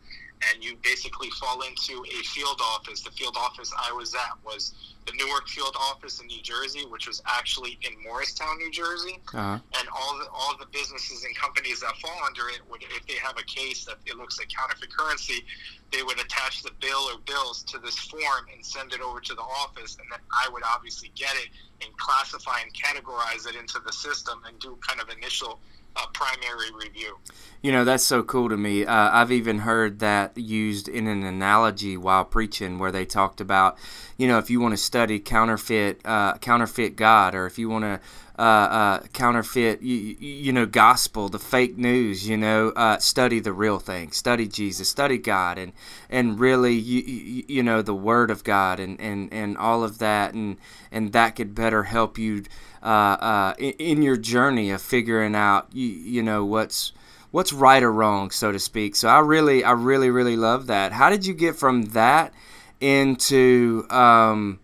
[0.50, 3.00] and you basically fall into a field office.
[3.02, 7.06] The field office I was at was the Newark field office in New Jersey, which
[7.06, 9.18] was actually in Morristown, New Jersey.
[9.32, 9.58] Uh-huh.
[9.78, 13.14] And all the all the businesses and companies that fall under it would, if they
[13.14, 15.44] have a case that it looks like counterfeit currency,
[15.92, 19.34] they would attach the bill or bills to this form and send it over to
[19.34, 21.50] the office, and then I would obviously get it
[21.84, 25.60] and classify and categorize it into the system and do kind of initial
[25.96, 27.18] uh, primary review.
[27.62, 28.84] You know, that's so cool to me.
[28.84, 33.78] Uh, I've even heard that used in an analogy while preaching where they talked about,
[34.18, 37.84] you know, if you want to study counterfeit, uh, counterfeit God, or if you want
[37.84, 38.00] to
[38.36, 43.52] uh, uh, counterfeit, you, you, know, gospel, the fake news, you know, uh, study the
[43.52, 45.72] real thing, study Jesus, study God, and
[46.10, 49.98] and really, you, you, you know, the Word of God, and, and, and all of
[49.98, 50.56] that, and
[50.90, 52.42] and that could better help you
[52.84, 56.92] uh, uh, in, in, your journey of figuring out, you, you know, what's
[57.30, 58.94] what's right or wrong, so to speak.
[58.94, 60.92] So I really, I really, really love that.
[60.92, 62.34] How did you get from that
[62.82, 64.60] into um,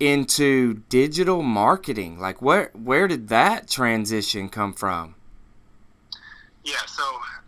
[0.00, 2.18] into digital marketing?
[2.18, 5.14] Like, where where did that transition come from?
[6.64, 7.04] Yeah, so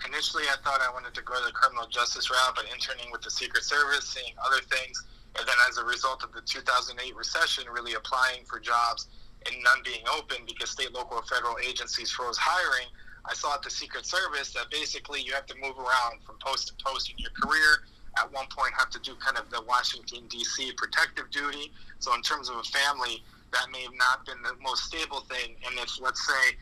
[0.07, 3.31] initially I thought I wanted to go the criminal justice route, but interning with the
[3.31, 5.05] Secret Service, seeing other things,
[5.37, 9.09] and then as a result of the 2008 recession, really applying for jobs
[9.47, 12.89] and none being open because state, local, and federal agencies froze hiring
[13.25, 16.69] I saw at the Secret Service that basically you have to move around from post
[16.69, 17.85] to post in your career.
[18.19, 20.73] At one point, have to do kind of the Washington D.C.
[20.77, 21.73] protective duty.
[21.99, 25.57] So in terms of a family, that may have not been the most stable thing.
[25.67, 26.57] And if let's say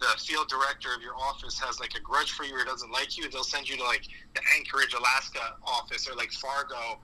[0.00, 3.16] the field director of your office has like a grudge for you or doesn't like
[3.16, 4.02] you, they'll send you to like
[4.34, 6.98] the Anchorage, Alaska office or like Fargo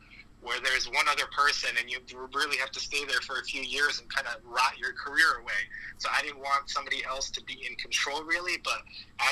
[0.44, 1.98] where there's one other person and you
[2.34, 5.40] really have to stay there for a few years and kind of rot your career
[5.40, 5.58] away.
[5.96, 8.82] So I didn't want somebody else to be in control really, but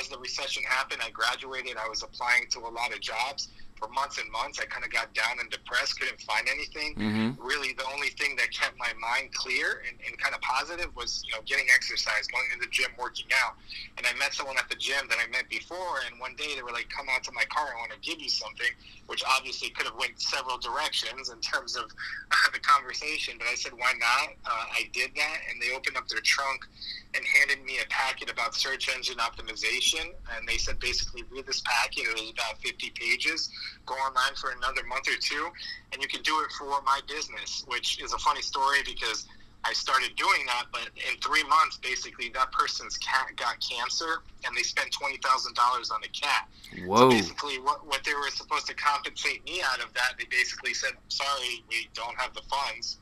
[0.01, 3.49] as the recession happened, I graduated, I was applying to a lot of jobs
[3.83, 4.61] for months and months.
[4.63, 6.95] I kind of got down and depressed, couldn't find anything.
[6.95, 7.43] Mm-hmm.
[7.43, 11.23] Really, the only thing that kept my mind clear and, and kind of positive was,
[11.27, 13.59] you know, getting exercise, going to the gym, working out.
[13.99, 16.63] And I met someone at the gym that I met before, and one day they
[16.63, 18.71] were like, "Come out to my car, I want to give you something,"
[19.11, 21.91] which obviously could have went several directions in terms of
[22.55, 23.35] the conversation.
[23.39, 26.67] But I said, "Why not?" Uh, I did that, and they opened up their trunk
[27.15, 30.13] and handed me a packet about search engine optimization.
[30.37, 32.05] And they said, basically, read this packet.
[32.05, 33.51] It was about 50 pages.
[33.87, 35.49] Go online for another month or two,
[35.93, 39.27] and you can do it for my business, which is a funny story because
[39.65, 44.57] I started doing that, but in three months, basically, that person's cat got cancer, and
[44.57, 46.49] they spent twenty thousand dollars on a cat.
[46.85, 46.97] Whoa!
[46.97, 50.75] So basically, what what they were supposed to compensate me out of that, they basically
[50.75, 52.99] said, "Sorry, we don't have the funds."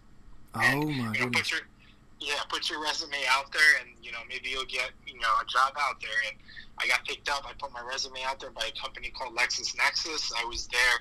[0.54, 1.60] Oh and, my you know, your,
[2.20, 5.46] yeah, put your resume out there, and you know maybe you'll get you know a
[5.46, 6.20] job out there.
[6.28, 6.36] And
[6.78, 7.44] I got picked up.
[7.48, 10.32] I put my resume out there by a company called LexisNexis.
[10.36, 11.00] I was there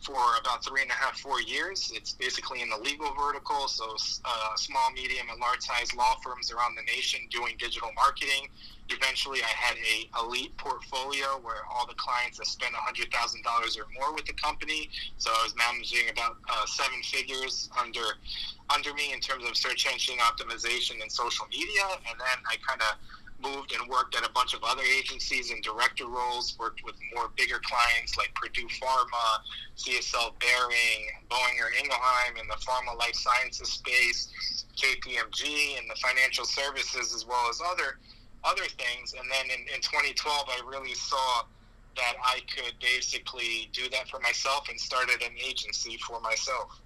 [0.00, 1.90] for about three and a half, four years.
[1.94, 6.50] It's basically in the legal vertical, so uh, small, medium, and large size law firms
[6.52, 8.48] around the nation doing digital marketing.
[8.90, 13.76] Eventually, I had a elite portfolio where all the clients that spent hundred thousand dollars
[13.76, 14.88] or more with the company.
[15.18, 18.16] So I was managing about uh, seven figures under
[18.70, 22.80] under me in terms of search engine optimization and social media, and then I kind
[22.80, 22.96] of
[23.42, 27.30] moved and worked at a bunch of other agencies in director roles, worked with more
[27.36, 29.38] bigger clients like Purdue Pharma,
[29.76, 37.14] CSL Behring, Boehringer Ingelheim in the pharma life sciences space, KPMG in the financial services,
[37.14, 37.98] as well as other
[38.44, 39.14] other things.
[39.18, 41.42] And then in, in 2012, I really saw
[41.96, 46.80] that I could basically do that for myself and started an agency for myself.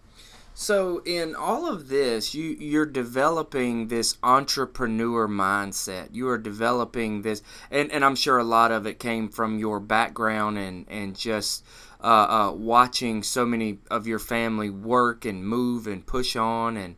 [0.55, 6.09] So in all of this, you you're developing this entrepreneur mindset.
[6.13, 9.81] You are developing this, and, and I'm sure a lot of it came from your
[9.81, 11.65] background and and just
[12.03, 12.07] uh,
[12.51, 16.97] uh, watching so many of your family work and move and push on and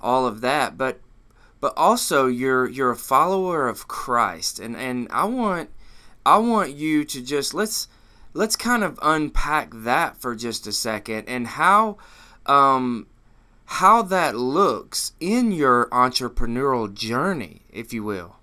[0.00, 0.78] all of that.
[0.78, 1.00] But
[1.60, 5.68] but also you're you're a follower of Christ, and and I want
[6.24, 7.86] I want you to just let's
[8.32, 11.98] let's kind of unpack that for just a second and how
[12.46, 13.06] um,
[13.66, 18.36] how that looks in your entrepreneurial journey, if you will.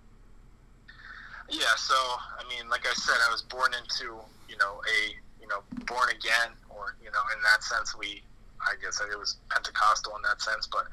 [1.49, 4.15] Yeah, so I mean, like I said, I was born into
[4.47, 8.23] you know a you know born again, or you know in that sense we
[8.61, 10.85] I guess it was Pentecostal in that sense, but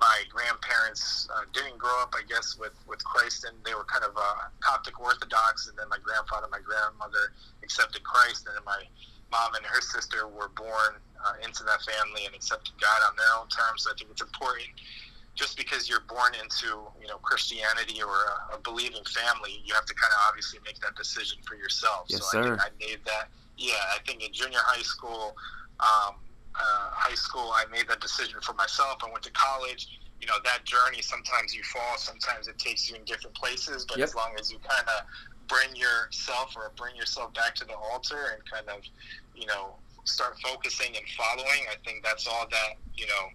[0.00, 4.04] my grandparents uh, didn't grow up, I guess, with, with Christ, and they were kind
[4.04, 8.64] of uh, Coptic Orthodox, and then my grandfather, and my grandmother accepted Christ, and then
[8.64, 8.82] my
[9.32, 13.32] mom and her sister were born uh, into that family and accepted God on their
[13.38, 13.86] own terms.
[13.88, 14.68] I think it's important
[15.36, 19.84] just because you're born into you know Christianity or a, a believing family, you have
[19.84, 22.06] to kind of obviously make that decision for yourself.
[22.08, 22.40] Yes, so sir.
[22.40, 23.28] I think I made that.
[23.58, 25.36] Yeah, I think in junior high school,
[25.80, 26.16] um,
[26.54, 28.98] uh, high school, I made that decision for myself.
[29.06, 29.88] I went to college.
[30.20, 31.02] You know that journey.
[31.02, 31.98] Sometimes you fall.
[31.98, 33.84] Sometimes it takes you in different places.
[33.84, 34.08] But Yep.
[34.08, 35.04] as long as you kind of
[35.48, 38.82] bring yourself or bring yourself back to the altar and kind of,
[39.34, 43.28] you know, start focusing and following, I think that's all that you know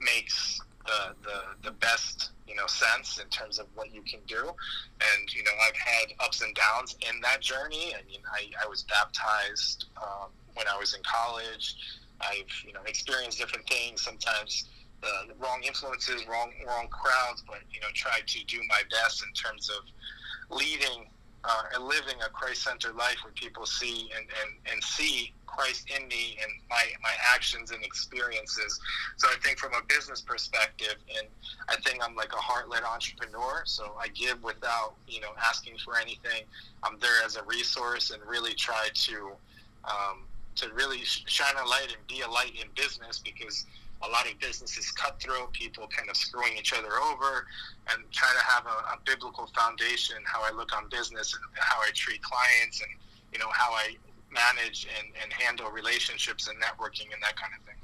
[0.00, 4.38] makes the, the, the best you know sense in terms of what you can do.
[4.38, 7.94] And you know i've had ups and downs in that journey.
[7.94, 11.76] I mean i, I was baptized um, when i was in college.
[12.20, 14.02] I've you know experienced different things.
[14.02, 14.68] Sometimes
[15.02, 19.32] the wrong influences wrong wrong crowds but you know tried to do my best in
[19.34, 21.06] terms of leading
[21.44, 26.06] uh, and living a Christ-centered life where people see and, and, and see Christ in
[26.08, 28.80] me and my, my actions and experiences.
[29.16, 31.26] So I think from a business perspective, and
[31.68, 33.62] I think I'm like a heart-led entrepreneur.
[33.64, 36.44] So I give without you know asking for anything.
[36.82, 39.32] I'm there as a resource and really try to
[39.84, 40.24] um,
[40.56, 43.66] to really sh- shine a light and be a light in business because
[44.02, 47.46] a lot of businesses cutthroat, people kind of screwing each other over,
[47.92, 51.78] and try to have a, a biblical foundation how I look on business and how
[51.80, 52.90] I treat clients and
[53.32, 53.96] you know how I
[54.30, 57.74] manage and, and handle relationships and networking and that kind of thing.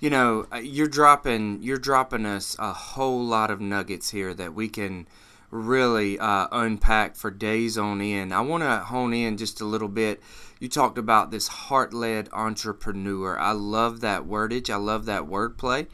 [0.00, 4.54] You know, uh, you're dropping you're dropping us a whole lot of nuggets here that
[4.54, 5.06] we can
[5.50, 8.32] really uh, unpack for days on end.
[8.32, 10.22] I want to hone in just a little bit.
[10.58, 13.38] You talked about this heart-led entrepreneur.
[13.38, 14.70] I love that wordage.
[14.70, 15.86] I love that wordplay,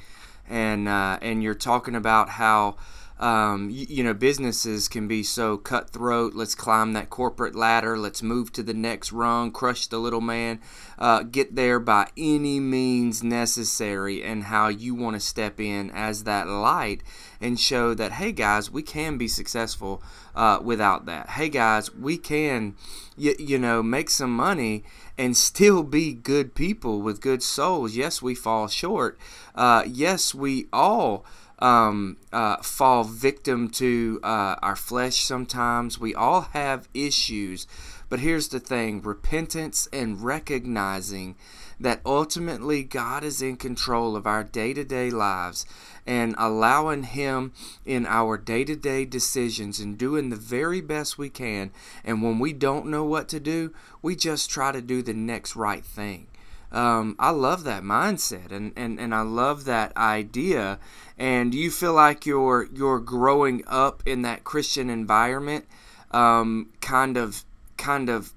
[0.48, 2.76] and uh, and you're talking about how.
[3.18, 6.34] Um, you, you know, businesses can be so cutthroat.
[6.34, 7.96] Let's climb that corporate ladder.
[7.96, 10.60] Let's move to the next rung, crush the little man,
[10.98, 16.24] uh, get there by any means necessary, and how you want to step in as
[16.24, 17.02] that light
[17.40, 20.02] and show that, hey guys, we can be successful
[20.34, 21.30] uh, without that.
[21.30, 22.74] Hey guys, we can,
[23.16, 24.84] you, you know, make some money
[25.16, 27.96] and still be good people with good souls.
[27.96, 29.18] Yes, we fall short.
[29.54, 31.24] Uh, yes, we all
[31.58, 35.98] um, uh, fall victim to uh, our flesh sometimes.
[35.98, 37.66] We all have issues.
[38.08, 41.36] But here's the thing repentance and recognizing
[41.78, 45.66] that ultimately God is in control of our day to day lives
[46.06, 47.52] and allowing Him
[47.84, 51.72] in our day to day decisions and doing the very best we can.
[52.04, 55.56] And when we don't know what to do, we just try to do the next
[55.56, 56.28] right thing.
[56.76, 60.78] Um, I love that mindset and, and, and I love that idea.
[61.16, 65.64] And you feel like you're you're growing up in that Christian environment,
[66.10, 67.44] um, kind of
[67.78, 68.34] kind of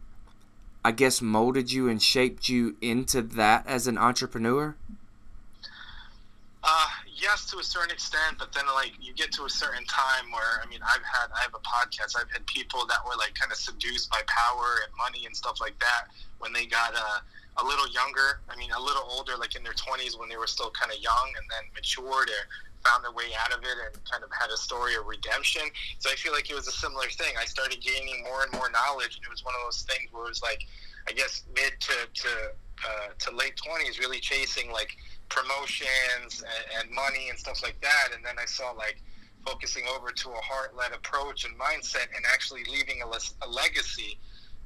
[0.85, 4.77] I guess molded you and shaped you into that as an entrepreneur?
[6.63, 10.31] Uh, yes, to a certain extent, but then like you get to a certain time
[10.31, 12.15] where I mean, I've had I have a podcast.
[12.17, 15.59] I've had people that were like kind of seduced by power and money and stuff
[15.59, 16.07] like that
[16.39, 17.19] when they got uh,
[17.61, 18.41] a little younger.
[18.49, 20.99] I mean, a little older, like in their twenties when they were still kind of
[20.99, 22.43] young, and then matured or
[22.83, 25.63] found their way out of it and kind of had a story of redemption.
[25.99, 27.35] So I feel like it was a similar thing.
[27.39, 30.25] I started gaining more and more knowledge, and it was one of those things where
[30.25, 30.63] it was like,
[31.07, 32.29] I guess mid to to
[32.87, 34.95] uh, to late twenties, really chasing like
[35.27, 38.15] promotions and, and money and stuff like that.
[38.15, 39.01] And then I saw like
[39.45, 43.07] focusing over to a heart led approach and mindset and actually leaving a,
[43.45, 44.17] a legacy.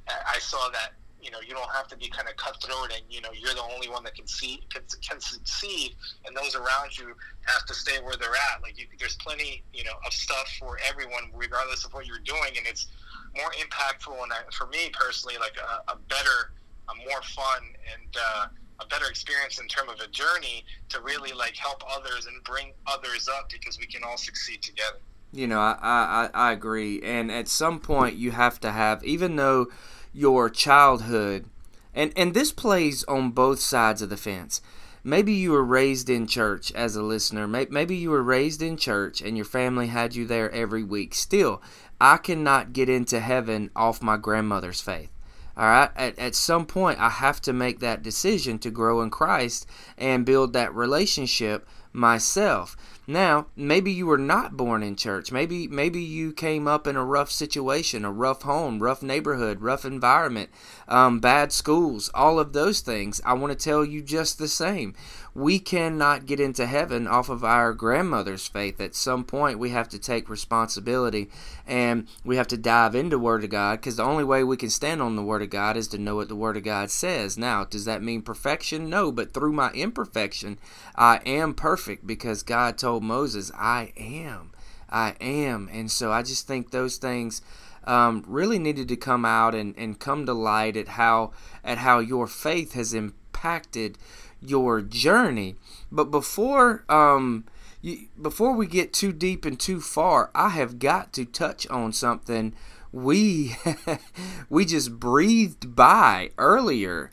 [0.06, 0.92] I saw that
[1.24, 3.62] you know you don't have to be kind of cutthroat and you know you're the
[3.74, 8.00] only one that can see can, can succeed and those around you have to stay
[8.02, 11.92] where they're at like you, there's plenty you know of stuff for everyone regardless of
[11.94, 12.88] what you're doing and it's
[13.36, 16.52] more impactful and I, for me personally like a, a better
[16.90, 17.62] a more fun
[17.94, 18.46] and uh,
[18.80, 22.72] a better experience in terms of a journey to really like help others and bring
[22.86, 24.98] others up because we can all succeed together
[25.32, 27.02] You know, I, I, I agree.
[27.02, 29.66] And at some point, you have to have, even though
[30.14, 31.46] your childhood,
[31.92, 34.60] and, and this plays on both sides of the fence.
[35.06, 37.46] Maybe you were raised in church as a listener.
[37.46, 41.14] Maybe you were raised in church and your family had you there every week.
[41.14, 41.60] Still,
[42.00, 45.10] I cannot get into heaven off my grandmother's faith.
[45.58, 45.90] All right.
[45.94, 49.66] At, at some point, I have to make that decision to grow in Christ
[49.98, 52.74] and build that relationship myself.
[53.06, 55.30] Now, maybe you were not born in church.
[55.30, 59.84] Maybe maybe you came up in a rough situation, a rough home, rough neighborhood, rough
[59.84, 60.48] environment,
[60.88, 63.20] um, bad schools, all of those things.
[63.24, 64.94] I want to tell you just the same
[65.34, 68.80] we cannot get into heaven off of our grandmother's faith.
[68.80, 71.28] At some point, we have to take responsibility
[71.66, 74.70] and we have to dive into Word of God because the only way we can
[74.70, 77.36] stand on the Word of God is to know what the Word of God says.
[77.36, 78.88] Now, does that mean perfection?
[78.88, 80.58] No, but through my imperfection,
[80.94, 84.52] I am perfect because God told Moses, I am.
[84.88, 85.68] I am.
[85.72, 87.42] And so I just think those things.
[87.86, 91.32] Um, really needed to come out and, and come to light at how
[91.62, 93.98] at how your faith has impacted
[94.48, 95.56] your journey.
[95.90, 97.44] But before um,
[97.80, 101.92] you, before we get too deep and too far, I have got to touch on
[101.92, 102.54] something
[102.92, 103.56] we
[104.48, 107.10] we just breathed by earlier.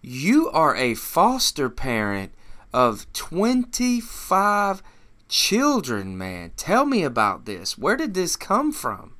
[0.00, 2.32] You are a foster parent
[2.72, 4.82] of 25
[5.28, 6.52] children, man.
[6.56, 7.76] Tell me about this.
[7.76, 9.14] Where did this come from?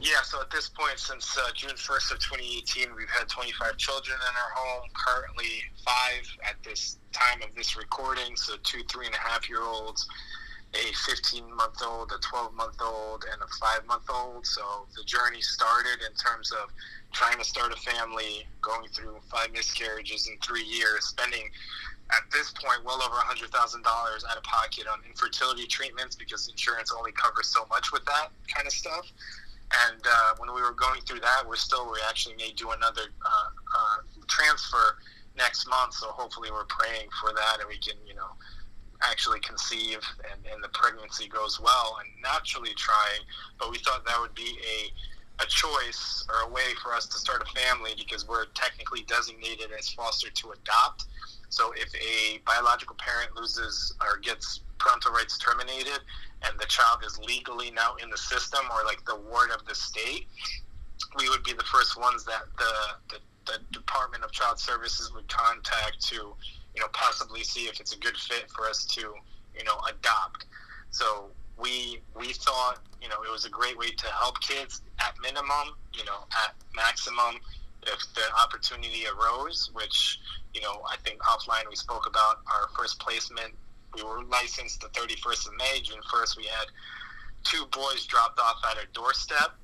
[0.00, 4.16] Yeah, so at this point, since uh, June 1st of 2018, we've had 25 children
[4.16, 4.88] in our home.
[4.94, 8.34] Currently, five at this time of this recording.
[8.36, 10.08] So two, three and a half year olds,
[10.72, 14.46] a 15 month old, a 12 month old, and a five month old.
[14.46, 16.70] So the journey started in terms of
[17.12, 21.50] trying to start a family, going through five miscarriages in three years, spending
[22.10, 27.12] at this point well over $100,000 out of pocket on infertility treatments because insurance only
[27.12, 29.06] covers so much with that kind of stuff.
[29.88, 33.02] And uh, when we were going through that, we're still we actually may do another
[33.24, 33.96] uh, uh,
[34.28, 34.98] transfer
[35.36, 35.94] next month.
[35.94, 38.36] So hopefully we're praying for that, and we can you know
[39.02, 39.98] actually conceive
[40.30, 43.20] and, and the pregnancy goes well and naturally trying.
[43.58, 44.92] But we thought that would be a
[45.42, 49.70] a choice or a way for us to start a family because we're technically designated
[49.76, 51.06] as foster to adopt.
[51.48, 56.00] So if a biological parent loses or gets parental rights terminated,
[56.44, 59.74] and the child is legally now in the system or like the ward of the
[59.74, 60.26] state,
[61.18, 62.74] we would be the first ones that the,
[63.10, 67.94] the, the Department of Child Services would contact to, you know, possibly see if it's
[67.94, 70.46] a good fit for us to, you know, adopt.
[70.90, 75.14] So we we thought, you know, it was a great way to help kids at
[75.22, 77.40] minimum, you know, at maximum
[77.84, 80.18] if the opportunity arose, which,
[80.54, 83.54] you know, I think offline we spoke about our first placement
[83.94, 85.80] we were licensed the 31st of May.
[85.82, 86.66] June 1st, we had
[87.44, 89.54] two boys dropped off at our doorstep,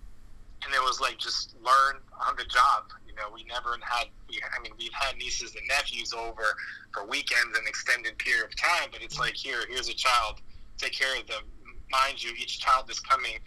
[0.64, 2.92] and it was like just learn on the job.
[3.06, 4.08] You know, we never had.
[4.28, 6.44] We, I mean, we've had nieces and nephews over
[6.92, 10.40] for weekends and extended period of time, but it's like here, here's a child,
[10.76, 11.42] take care of them.
[11.90, 13.38] Mind you, each child is coming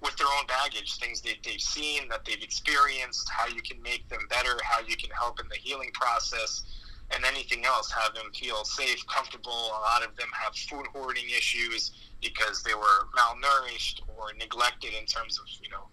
[0.00, 4.08] with their own baggage, things that they've seen, that they've experienced, how you can make
[4.08, 6.62] them better, how you can help in the healing process
[7.12, 9.52] and anything else, have them feel safe, comfortable.
[9.52, 11.92] A lot of them have food hoarding issues
[12.22, 15.88] because they were malnourished or neglected in terms of you know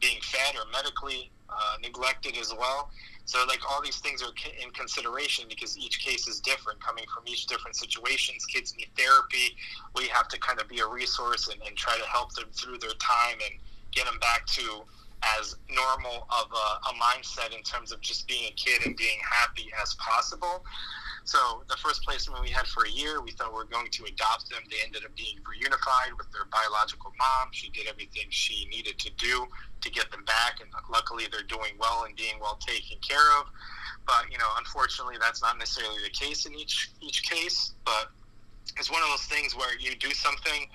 [0.00, 2.90] being fed or medically uh, neglected as well.
[3.24, 7.24] So like all these things are in consideration because each case is different, coming from
[7.26, 8.44] each different situations.
[8.46, 9.56] Kids need therapy.
[9.94, 12.78] We have to kind of be a resource and, and try to help them through
[12.78, 13.60] their time and
[13.92, 14.82] get them back to
[15.38, 19.18] as normal of a, a, mindset in terms of just being a kid and being
[19.28, 20.64] happy as possible.
[21.24, 24.04] So the first placement we had for a year, we thought we were going to
[24.04, 24.62] adopt them.
[24.68, 27.48] They ended up being reunified with their biological mom.
[27.52, 29.46] She did everything she needed to do
[29.82, 33.46] to get them back, and luckily they're doing well and being well taken care of.
[34.06, 37.74] But you know, unfortunately, that's not necessarily the case in each each case.
[37.84, 38.10] But
[38.78, 40.66] it's one of those things where you do something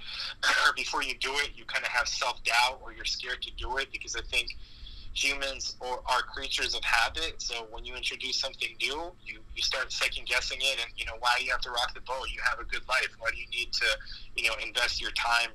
[0.68, 3.78] or before you do it you kind of have self-doubt or you're scared to do
[3.78, 4.56] it because i think
[5.18, 7.42] humans or are creatures of habit.
[7.42, 11.16] So when you introduce something new you, you start second guessing it and you know
[11.20, 12.28] why you have to rock the boat?
[12.32, 13.10] You have a good life.
[13.20, 13.86] Why do you need to
[14.36, 15.50] you know invest your time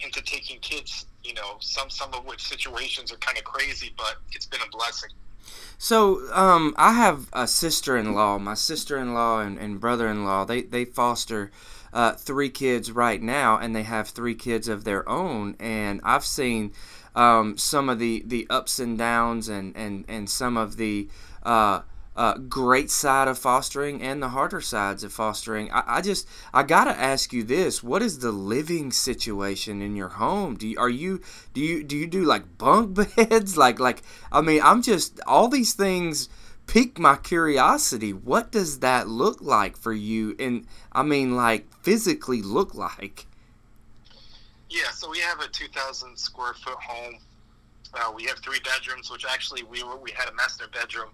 [0.00, 1.06] into taking kids?
[1.22, 4.70] You know some some of which situations are kind of crazy but it's been a
[4.70, 5.10] blessing
[5.78, 8.38] so um, I have a sister-in-law.
[8.38, 11.50] My sister-in-law and, and brother-in-law they they foster
[11.92, 15.56] uh, three kids right now, and they have three kids of their own.
[15.58, 16.72] And I've seen
[17.14, 21.08] um, some of the the ups and downs, and and and some of the
[21.44, 21.82] uh,
[22.18, 25.70] uh, great side of fostering and the harder sides of fostering.
[25.70, 30.08] I, I, just I gotta ask you this: What is the living situation in your
[30.08, 30.56] home?
[30.56, 31.22] Do you, are you
[31.54, 33.56] do you do you do like bunk beds?
[33.56, 34.02] like like
[34.32, 36.28] I mean, I'm just all these things
[36.66, 38.12] pique my curiosity.
[38.12, 40.34] What does that look like for you?
[40.40, 43.26] And I mean, like physically look like?
[44.68, 47.14] Yeah, so we have a 2,000 square foot home.
[47.94, 51.08] Uh, we have three bedrooms, which actually we were, we had a master bedroom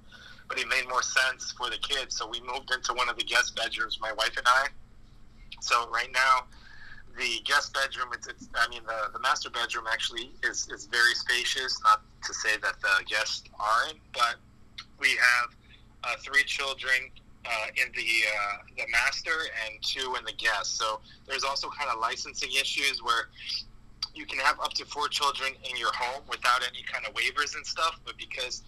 [0.58, 2.16] it made more sense for the kids.
[2.16, 4.66] So we moved into one of the guest bedrooms, my wife and I.
[5.60, 6.46] So right now,
[7.16, 11.14] the guest bedroom, it's, it's I mean, the, the master bedroom actually is, is very
[11.14, 11.80] spacious.
[11.84, 14.36] Not to say that the guests aren't, but
[14.98, 15.50] we have
[16.04, 17.10] uh, three children
[17.46, 19.36] uh, in the uh, the master
[19.66, 20.78] and two in the guest.
[20.78, 23.28] So there's also kind of licensing issues where
[24.14, 27.54] you can have up to four children in your home without any kind of waivers
[27.56, 28.00] and stuff.
[28.04, 28.62] But because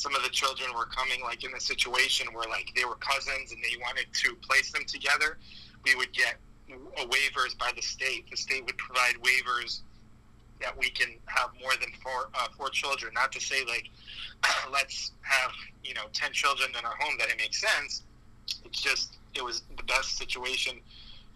[0.00, 3.52] some of the children were coming like in a situation where like they were cousins
[3.52, 5.36] and they wanted to place them together,
[5.84, 6.36] we would get
[7.04, 8.24] waivers by the state.
[8.30, 9.80] The state would provide waivers
[10.62, 13.12] that we can have more than four uh, four children.
[13.12, 13.90] Not to say like
[14.72, 15.52] let's have
[15.84, 18.02] you know ten children in our home that it makes sense.
[18.64, 20.80] It's just it was the best situation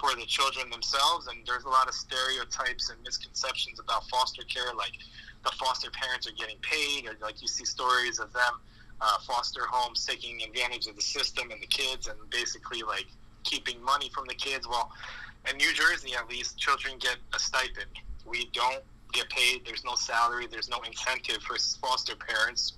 [0.01, 4.73] for the children themselves, and there's a lot of stereotypes and misconceptions about foster care,
[4.75, 4.97] like
[5.45, 8.61] the foster parents are getting paid, or like you see stories of them
[9.01, 13.07] uh, foster homes taking advantage of the system and the kids, and basically like
[13.43, 14.67] keeping money from the kids.
[14.69, 14.91] Well,
[15.51, 17.91] in New Jersey, at least, children get a stipend.
[18.27, 18.83] We don't
[19.13, 19.67] get paid.
[19.67, 20.47] There's no salary.
[20.51, 22.75] There's no incentive for foster parents.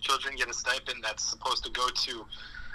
[0.00, 2.26] Children get a stipend that's supposed to go to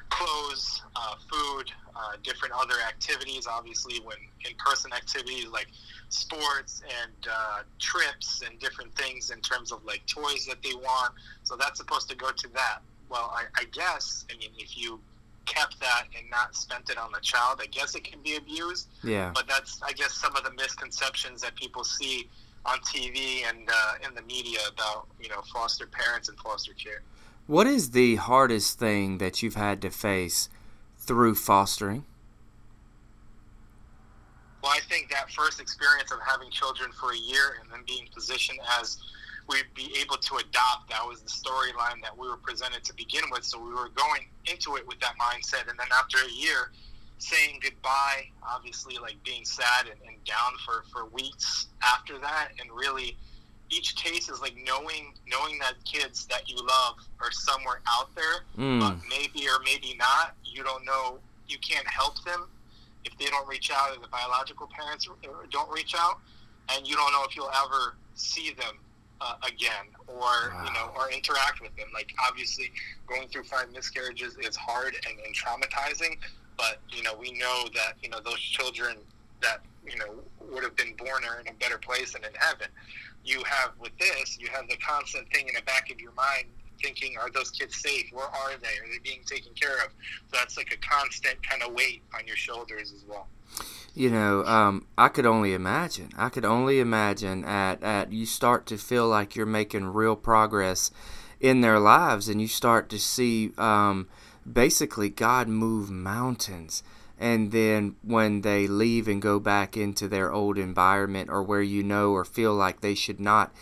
[0.09, 3.47] clothes, uh, food, uh, different other activities.
[3.47, 4.17] Obviously, when
[4.47, 5.67] in-person activities like
[6.09, 11.13] sports and uh, trips and different things in terms of like toys that they want.
[11.43, 12.79] So that's supposed to go to that.
[13.09, 14.99] Well, I, I guess I mean if you
[15.45, 18.87] kept that and not spent it on the child, I guess it can be abused.
[19.03, 19.31] Yeah.
[19.33, 22.29] But that's I guess some of the misconceptions that people see
[22.65, 27.01] on TV and uh, in the media about you know foster parents and foster care.
[27.47, 30.49] What is the hardest thing that you've had to face
[31.05, 32.05] through fostering?
[34.61, 38.07] Well, I think that first experience of having children for a year and then being
[38.13, 38.97] positioned as
[39.47, 43.23] we'd be able to adopt, that was the storyline that we were presented to begin
[43.31, 43.43] with.
[43.43, 45.69] So we were going into it with that mindset.
[45.69, 46.71] And then after a year,
[47.19, 52.69] saying goodbye, obviously, like being sad and, and down for, for weeks after that, and
[52.71, 53.17] really
[53.69, 58.43] each case is like knowing knowing that kids that you love are somewhere out there,
[58.57, 58.79] Mm.
[58.79, 60.35] but maybe or maybe not.
[60.43, 61.19] You don't know.
[61.47, 62.47] You can't help them
[63.03, 65.07] if they don't reach out, or the biological parents
[65.51, 66.19] don't reach out,
[66.69, 68.77] and you don't know if you'll ever see them
[69.21, 71.87] uh, again or you know or interact with them.
[71.93, 72.71] Like obviously,
[73.07, 76.17] going through five miscarriages is hard and, and traumatizing,
[76.57, 78.97] but you know we know that you know those children
[79.41, 80.15] that you know
[80.51, 82.67] would have been born are in a better place and in heaven.
[83.25, 86.45] You have with this, you have the constant thing in the back of your mind
[86.81, 88.09] thinking, are those kids safe?
[88.11, 88.67] Where are they?
[88.67, 89.91] Are they being taken care of?
[90.31, 93.27] So that's like a constant kind of weight on your shoulders as well.
[93.93, 96.09] You know, um, I could only imagine.
[96.17, 100.91] I could only imagine at, at you start to feel like you're making real progress
[101.39, 104.07] in their lives, and you start to see um,
[104.51, 106.83] basically God move mountains.
[107.17, 111.81] And then when they leave and go back into their old environment or where you
[111.81, 113.53] know or feel like they should not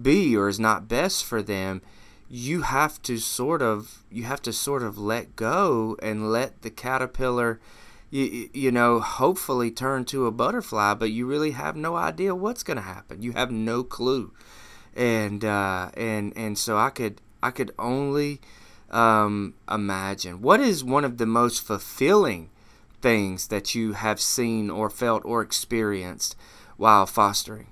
[0.00, 1.82] be or is not best for them,
[2.28, 6.70] you have to sort of you have to sort of let go and let the
[6.70, 7.60] caterpillar
[8.10, 12.64] you, you know hopefully turn to a butterfly but you really have no idea what's
[12.64, 13.22] going to happen.
[13.22, 14.32] You have no clue.
[14.96, 18.40] And uh, and and so i could i could only
[18.90, 20.40] um, imagine.
[20.40, 22.50] What is one of the most fulfilling
[23.06, 26.34] things that you have seen or felt or experienced
[26.76, 27.68] while fostering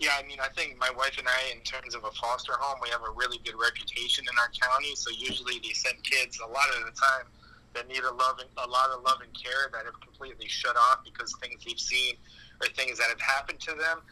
[0.00, 2.80] Yeah, I mean, I think my wife and I, in terms of a foster home,
[2.82, 4.96] we have a really good reputation in our county.
[4.96, 7.26] So usually they send kids a lot of the time
[7.74, 10.76] that need a love and, a lot of love and care that have completely shut
[10.76, 12.14] off because things they've seen
[12.60, 14.02] or things that have happened to them.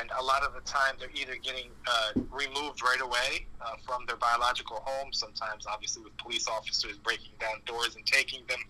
[0.00, 4.04] And a lot of the time they're either getting uh, removed right away uh, from
[4.08, 5.12] their biological home.
[5.12, 8.60] Sometimes, obviously, with police officers breaking down doors and taking them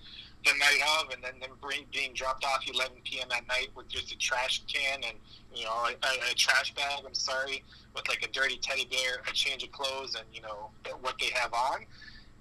[0.45, 3.29] the night of, and then them bring, being dropped off 11 p.m.
[3.37, 5.19] at night with just a trash can and
[5.55, 7.03] you know a, a, a trash bag.
[7.07, 7.63] I'm sorry,
[7.95, 10.71] with like a dirty teddy bear, a change of clothes, and you know
[11.01, 11.85] what they have on.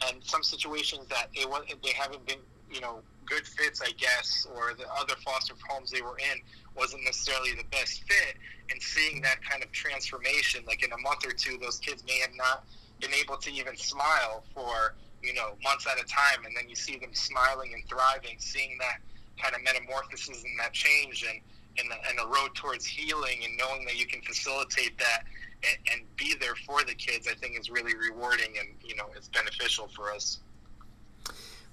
[0.08, 1.43] And some situations that they
[1.84, 2.39] they haven't been
[2.72, 6.39] you know good fits, I guess, or the other foster homes they were in
[6.76, 8.36] wasn't necessarily the best fit.
[8.72, 12.20] And seeing that kind of transformation, like in a month or two, those kids may
[12.20, 12.66] have not
[13.00, 16.76] been able to even smile for you know months at a time, and then you
[16.76, 19.00] see them smiling and thriving, seeing that
[19.42, 21.40] kind of metamorphosis and that change, and
[21.78, 25.24] and the, and the road towards healing, and knowing that you can facilitate that
[25.64, 29.06] and, and be there for the kids, I think is really rewarding, and you know
[29.16, 30.40] it's beneficial for us.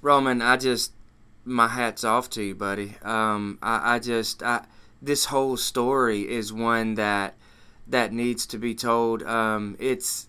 [0.02, 0.92] Roman, I just
[1.44, 2.94] my hats off to you, buddy.
[3.02, 4.64] Um, I, I just I,
[5.00, 7.34] this whole story is one that
[7.86, 9.22] that needs to be told.
[9.22, 10.25] Um, it's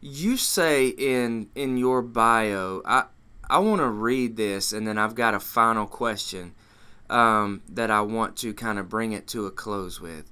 [0.00, 2.82] you say in in your bio.
[2.84, 3.04] I
[3.48, 6.54] I want to read this, and then I've got a final question
[7.08, 10.30] um, that I want to kind of bring it to a close with.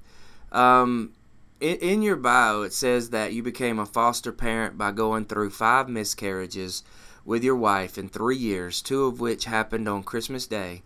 [0.51, 1.13] Um,
[1.61, 5.51] in, in your bio, it says that you became a foster parent by going through
[5.51, 6.83] five miscarriages
[7.25, 10.83] with your wife in three years, two of which happened on Christmas Day.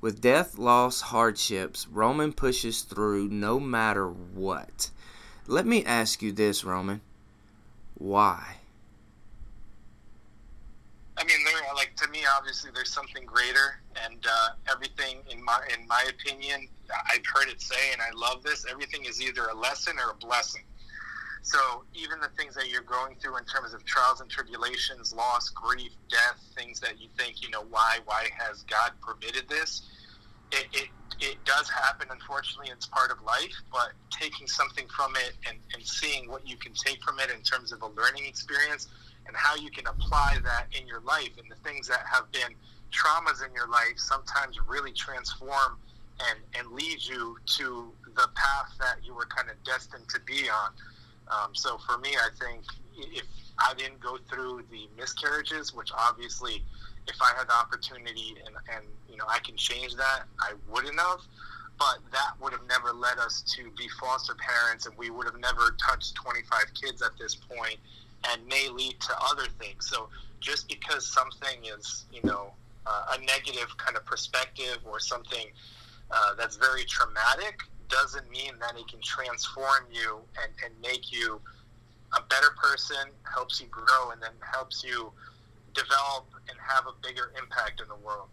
[0.00, 4.90] With death, loss, hardships, Roman pushes through no matter what.
[5.46, 7.02] Let me ask you this, Roman.
[8.00, 8.56] Why?
[11.18, 15.60] I mean, there like to me, obviously, there's something greater, and uh, everything in my
[15.78, 16.66] in my opinion,
[17.12, 18.64] I've heard it say, and I love this.
[18.70, 20.62] Everything is either a lesson or a blessing.
[21.42, 25.50] So even the things that you're going through in terms of trials and tribulations, loss,
[25.50, 29.82] grief, death, things that you think, you know, why why has God permitted this?
[30.52, 30.88] It, it,
[31.20, 35.82] it does happen, unfortunately, it's part of life, but taking something from it and, and
[35.86, 38.88] seeing what you can take from it in terms of a learning experience
[39.26, 42.54] and how you can apply that in your life and the things that have been
[42.90, 45.78] traumas in your life sometimes really transform
[46.30, 50.48] and, and lead you to the path that you were kind of destined to be
[50.48, 50.72] on.
[51.30, 52.64] Um, so for me, I think
[52.96, 53.24] if
[53.58, 56.64] I didn't go through the miscarriages, which obviously,
[57.10, 60.98] if I had the opportunity and, and you know I can change that, I wouldn't
[60.98, 61.20] have.
[61.78, 65.40] But that would have never led us to be foster parents, and we would have
[65.40, 67.78] never touched 25 kids at this point,
[68.30, 69.88] and may lead to other things.
[69.88, 72.52] So just because something is, you know,
[72.86, 75.46] uh, a negative kind of perspective or something
[76.10, 81.40] uh, that's very traumatic doesn't mean that it can transform you and, and make you
[82.16, 85.12] a better person, helps you grow, and then helps you
[85.74, 88.28] develop and have a bigger impact in the world.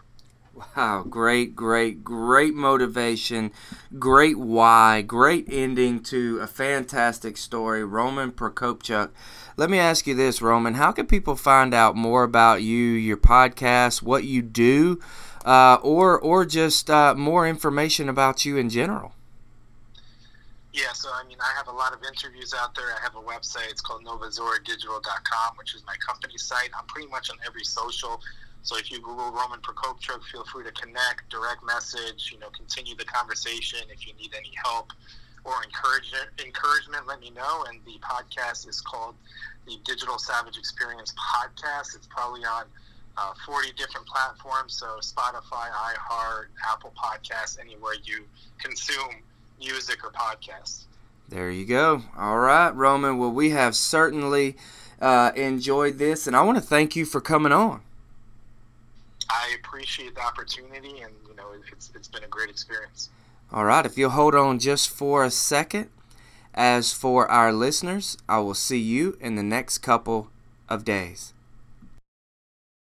[0.76, 3.52] Wow, great, great, great motivation,
[4.00, 7.84] great why, great ending to a fantastic story.
[7.84, 9.12] Roman Prokopchuk.
[9.56, 10.74] Let me ask you this, Roman.
[10.74, 15.00] How can people find out more about you, your podcast, what you do,
[15.46, 19.14] uh, or or just uh, more information about you in general?
[20.78, 22.86] Yeah, so I mean, I have a lot of interviews out there.
[22.86, 23.72] I have a website.
[23.72, 26.70] It's called NovaZoraDigital.com, which is my company site.
[26.78, 28.22] I'm pretty much on every social.
[28.62, 32.96] So if you Google Roman Prokopchuk, feel free to connect, direct message, you know, continue
[32.96, 33.80] the conversation.
[33.90, 34.94] If you need any help
[35.46, 37.66] or encouragement, encouragement, let me know.
[37.68, 39.16] And the podcast is called
[39.66, 41.96] the Digital Savage Experience Podcast.
[41.96, 42.66] It's probably on
[43.18, 44.78] uh, 40 different platforms.
[44.78, 48.26] So Spotify, iHeart, Apple Podcasts, anywhere you
[48.60, 49.24] consume
[49.60, 50.84] music or podcasts.
[51.30, 52.04] There you go.
[52.18, 53.18] All right, Roman.
[53.18, 54.56] Well, we have certainly
[55.02, 57.82] uh, enjoyed this, and I want to thank you for coming on.
[59.30, 63.10] I appreciate the opportunity, and you know, it's it's been a great experience.
[63.52, 65.90] All right, if you'll hold on just for a second.
[66.54, 70.32] As for our listeners, I will see you in the next couple
[70.68, 71.34] of days.